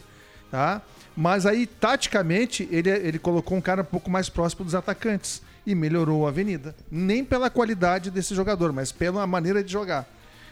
[0.52, 0.82] Tá?
[1.16, 5.76] Mas aí, taticamente, ele, ele colocou um cara um pouco mais próximo dos atacantes e
[5.76, 6.76] melhorou a avenida.
[6.92, 10.08] Nem pela qualidade desse jogador, mas pela maneira de jogar.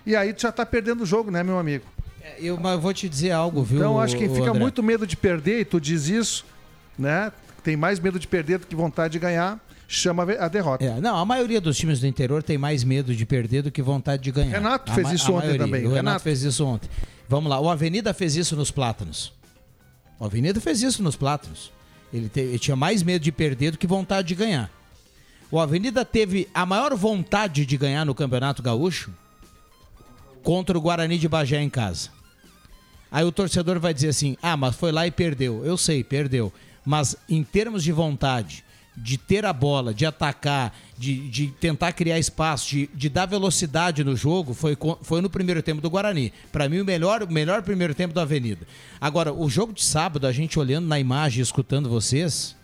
[0.05, 1.86] E aí tu já tá perdendo o jogo, né, meu amigo?
[2.39, 3.78] Eu, mas eu vou te dizer algo, viu?
[3.80, 4.59] Então acho que fica André?
[4.59, 6.45] muito medo de perder, e tu diz isso,
[6.97, 7.32] né?
[7.63, 10.84] Tem mais medo de perder do que vontade de ganhar, chama a derrota.
[10.86, 13.82] É, não, a maioria dos times do interior tem mais medo de perder do que
[13.82, 14.51] vontade de ganhar.
[14.57, 15.65] Renato A fez isso ontem maioria.
[15.65, 15.82] também.
[15.82, 16.23] O Renato, Renato.
[16.23, 16.89] fez isso ontem.
[17.28, 19.34] Vamos lá, o Avenida fez isso nos Plátanos.
[20.19, 21.71] O Avenida fez isso nos Plátanos.
[22.13, 24.69] Ele, te- ele tinha mais medo de perder do que vontade de ganhar.
[25.51, 29.11] O Avenida teve a maior vontade de ganhar no Campeonato Gaúcho
[30.43, 32.09] contra o Guarani de Bagé em casa.
[33.12, 35.66] Aí o torcedor vai dizer assim: ah, mas foi lá e perdeu.
[35.66, 36.51] Eu sei, perdeu.
[36.86, 38.64] Mas em termos de vontade,
[38.95, 44.03] de ter a bola, de atacar, de, de tentar criar espaço, de, de dar velocidade
[44.03, 46.34] no jogo, foi, foi no primeiro tempo do Guarani.
[46.51, 48.66] Para mim, o melhor, o melhor primeiro tempo da Avenida.
[48.99, 52.55] Agora, o jogo de sábado, a gente olhando na imagem e escutando vocês.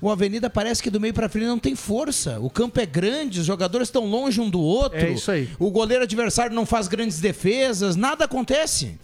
[0.00, 2.38] O Avenida parece que do meio para frente não tem força.
[2.38, 4.98] O campo é grande, os jogadores estão longe um do outro.
[4.98, 5.48] É isso aí.
[5.58, 8.98] O goleiro adversário não faz grandes defesas, nada acontece.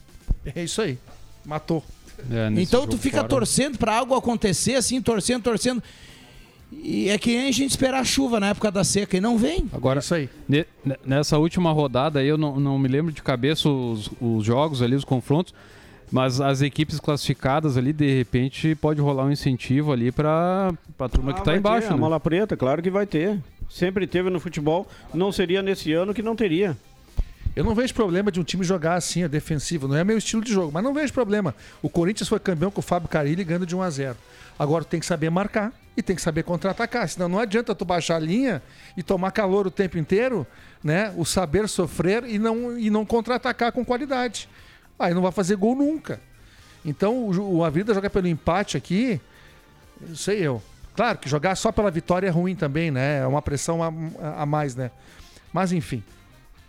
[0.45, 0.99] É isso aí.
[1.45, 1.82] Matou.
[2.57, 5.82] Então tu fica torcendo pra algo acontecer, assim, torcendo, torcendo.
[6.72, 9.36] E é que nem a gente esperar a chuva na época da seca e não
[9.36, 9.68] vem.
[9.72, 10.01] Agora,
[10.49, 14.45] ne- ne- nessa última rodada aí, eu não, não me lembro de cabeça os, os
[14.45, 15.53] jogos ali, os confrontos,
[16.11, 21.34] mas as equipes classificadas ali, de repente, pode rolar um incentivo ali pra, pra turma
[21.34, 21.88] que Ah, tá vai embaixo.
[21.88, 22.01] ter, A né?
[22.03, 23.38] mala preta, claro que vai ter.
[23.68, 24.86] Sempre teve no futebol.
[25.12, 26.76] Não seria nesse ano que não teria.
[27.55, 29.87] Eu não vejo problema de um time jogar assim, defensivo.
[29.87, 31.55] Não é meu estilo de jogo, mas não vejo problema.
[31.83, 34.17] O Corinthians foi campeão com o Fábio Carilli ganhando de 1 a 0
[34.59, 37.09] Agora tem que saber marcar e tem que saber contra-atacar.
[37.09, 38.63] Senão não adianta tu baixar a linha
[38.97, 40.47] e tomar calor o tempo inteiro,
[40.83, 41.13] né?
[41.17, 44.49] O saber sofrer e não, e não contra-atacar com qualidade.
[44.99, 46.21] Aí não vai fazer gol nunca.
[46.85, 49.21] Então o, o Avenida joga pelo empate aqui,
[50.15, 50.63] sei eu.
[50.95, 53.19] Claro que jogar só pela vitória é ruim também, né?
[53.19, 54.91] É uma pressão a, a mais, né?
[55.53, 56.03] Mas enfim,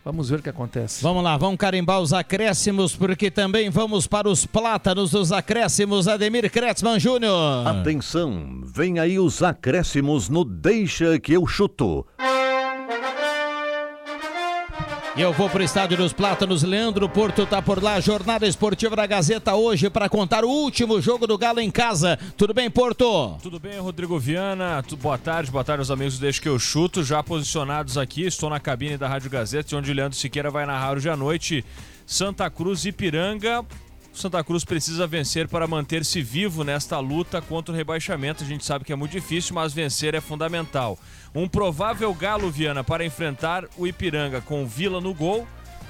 [0.04, 1.02] vamos ver o que acontece.
[1.04, 6.08] Vamos lá, vamos carimbar os acréscimos, porque também vamos para os plátanos dos acréscimos.
[6.08, 7.68] Ademir Kretzmann Júnior.
[7.68, 12.06] Atenção, vem aí os acréscimos no Deixa que eu chuto.
[15.16, 16.64] E eu vou para o estádio dos Plátanos.
[16.64, 18.00] Leandro Porto tá por lá.
[18.00, 22.18] Jornada Esportiva da Gazeta hoje para contar o último jogo do Galo em casa.
[22.36, 23.38] Tudo bem, Porto?
[23.44, 24.84] Tudo bem, Rodrigo Viana?
[25.00, 27.04] Boa tarde, boa tarde aos amigos Deixa que eu chuto.
[27.04, 31.08] Já posicionados aqui, estou na cabine da Rádio Gazeta, onde Leandro Siqueira vai narrar hoje
[31.08, 31.64] à noite
[32.08, 32.92] Santa Cruz e
[34.14, 34.24] Ipiranga.
[34.24, 38.44] Santa Cruz precisa vencer para manter-se vivo nesta luta contra o rebaixamento.
[38.44, 40.98] A gente sabe que é muito difícil, mas vencer é fundamental.
[41.34, 45.48] Um provável Galo Viana para enfrentar o Ipiranga com Vila no gol.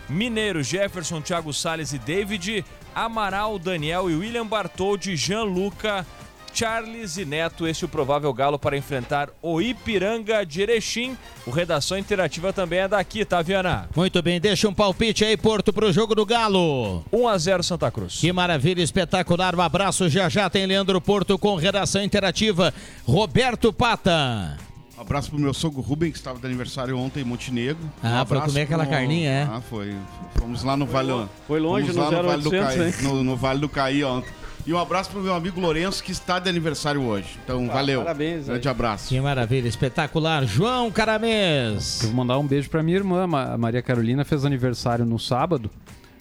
[0.10, 6.06] Mineiro, Jefferson, Thiago Salles e David, Amaral, Daniel e William Bartoldi, Gianluca,
[6.54, 7.68] Charles e Neto.
[7.68, 11.18] Esse é o provável galo para enfrentar o Ipiranga de Erechim.
[11.46, 13.90] O Redação Interativa também é daqui, tá, Viana?
[13.96, 17.04] Muito bem, deixa um palpite aí, Porto, pro jogo do Galo.
[17.12, 18.20] 1 a 0 Santa Cruz.
[18.20, 19.56] Que maravilha, espetacular.
[19.56, 20.08] Um abraço.
[20.10, 22.74] Já já tem Leandro Porto com redação interativa.
[23.06, 24.58] Roberto Pata.
[24.98, 27.92] Um abraço pro meu sogro Rubem, que estava de aniversário ontem em Montenegro.
[28.02, 29.44] Ah, um foi comer aquela pro- carninha, é?
[29.44, 29.96] Ah, foi.
[30.36, 31.26] Fomos lá no Vale.
[31.48, 32.94] foi longe fomos no lá no Vale do 0800, Caí, hein?
[33.16, 34.30] no, no Vale do Caí ontem.
[34.66, 37.38] E um abraço pro meu amigo Lourenço, que está de aniversário hoje.
[37.44, 38.02] Então, valeu.
[38.02, 39.10] parabéns, Grande abraço.
[39.10, 40.46] Que maravilha, espetacular.
[40.46, 42.02] João Caramês.
[42.02, 45.70] Eu vou mandar um beijo pra minha irmã, a Maria Carolina, fez aniversário no sábado,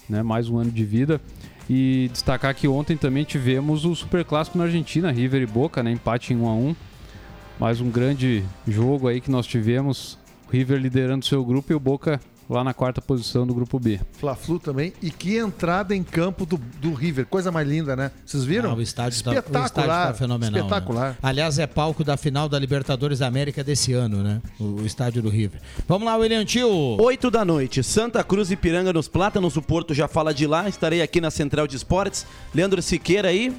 [0.08, 0.24] né?
[0.24, 1.20] Mais um ano de vida.
[1.70, 5.92] E destacar que ontem também tivemos o Super Clássico na Argentina, River e Boca, né?
[5.92, 6.76] Empate em 1 a 1
[7.60, 10.18] Mais um grande jogo aí que nós tivemos.
[10.50, 12.20] River liderando seu grupo e o Boca
[12.52, 14.00] lá na quarta posição do grupo B.
[14.12, 14.92] Fla-Flu também.
[15.02, 17.26] E que entrada em campo do, do River.
[17.26, 18.10] Coisa mais linda, né?
[18.24, 18.70] Vocês viram?
[18.70, 19.66] Ah, o estádio tá- o Espetacular.
[19.66, 20.60] estádio tá fenomenal.
[20.60, 21.10] Espetacular.
[21.10, 21.16] né?
[21.22, 24.40] Aliás, é palco da final da Libertadores da América desse ano, né?
[24.58, 25.60] O, o estádio do River.
[25.88, 26.68] Vamos lá, William Tio.
[27.00, 30.68] 8 da noite, Santa Cruz e Piranga nos Plátanos, o Porto já fala de lá,
[30.68, 32.26] estarei aqui na Central de Esportes.
[32.54, 33.54] Leandro Siqueira aí.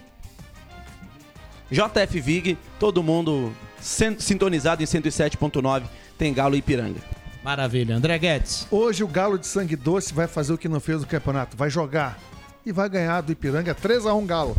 [1.71, 5.83] JF Vig, todo mundo sintonizado em 107.9,
[6.17, 6.99] tem Galo e Piranga.
[7.43, 7.95] Maravilha.
[7.95, 8.67] André Guedes.
[8.71, 11.57] Hoje o Galo de Sangue Doce vai fazer o que não fez no campeonato.
[11.57, 12.17] Vai jogar.
[12.65, 14.55] E vai ganhar do Ipiranga 3x1 Galo.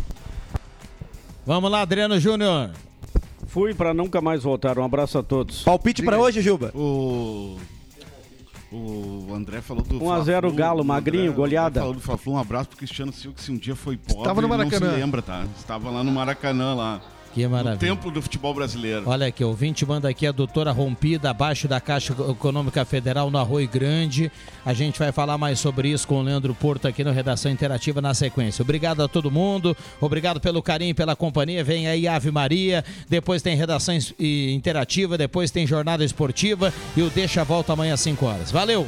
[1.45, 2.71] Vamos lá, Adriano Júnior.
[3.47, 4.77] Fui pra nunca mais voltar.
[4.77, 5.63] Um abraço a todos.
[5.63, 6.71] Palpite pra hoje, Juba.
[6.75, 7.57] O.
[8.71, 11.79] O André falou do 1 a 0 Fla-Flu, Galo, o magrinho, André- goleada.
[11.79, 14.41] Falou do Fla-Flu, um abraço pro Cristiano Silva, que se um dia foi pobre, Estava
[14.41, 14.91] no ele não Maracanã.
[14.93, 15.45] se lembra, tá?
[15.57, 17.01] Estava lá no Maracanã, lá.
[17.35, 17.77] Que maravilha.
[17.77, 19.03] templo do futebol brasileiro.
[19.05, 23.37] Olha aqui, o ouvinte manda aqui a doutora rompida abaixo da Caixa Econômica Federal no
[23.37, 24.31] Arroio Grande.
[24.65, 28.01] A gente vai falar mais sobre isso com o Leandro Porto aqui no Redação Interativa
[28.01, 28.63] na sequência.
[28.63, 31.61] Obrigado a todo mundo, obrigado pelo carinho e pela companhia.
[31.61, 37.41] Vem aí Ave Maria, depois tem Redação Interativa, depois tem Jornada Esportiva e o Deixa
[37.41, 38.49] a Volta amanhã às 5 horas.
[38.49, 38.87] Valeu!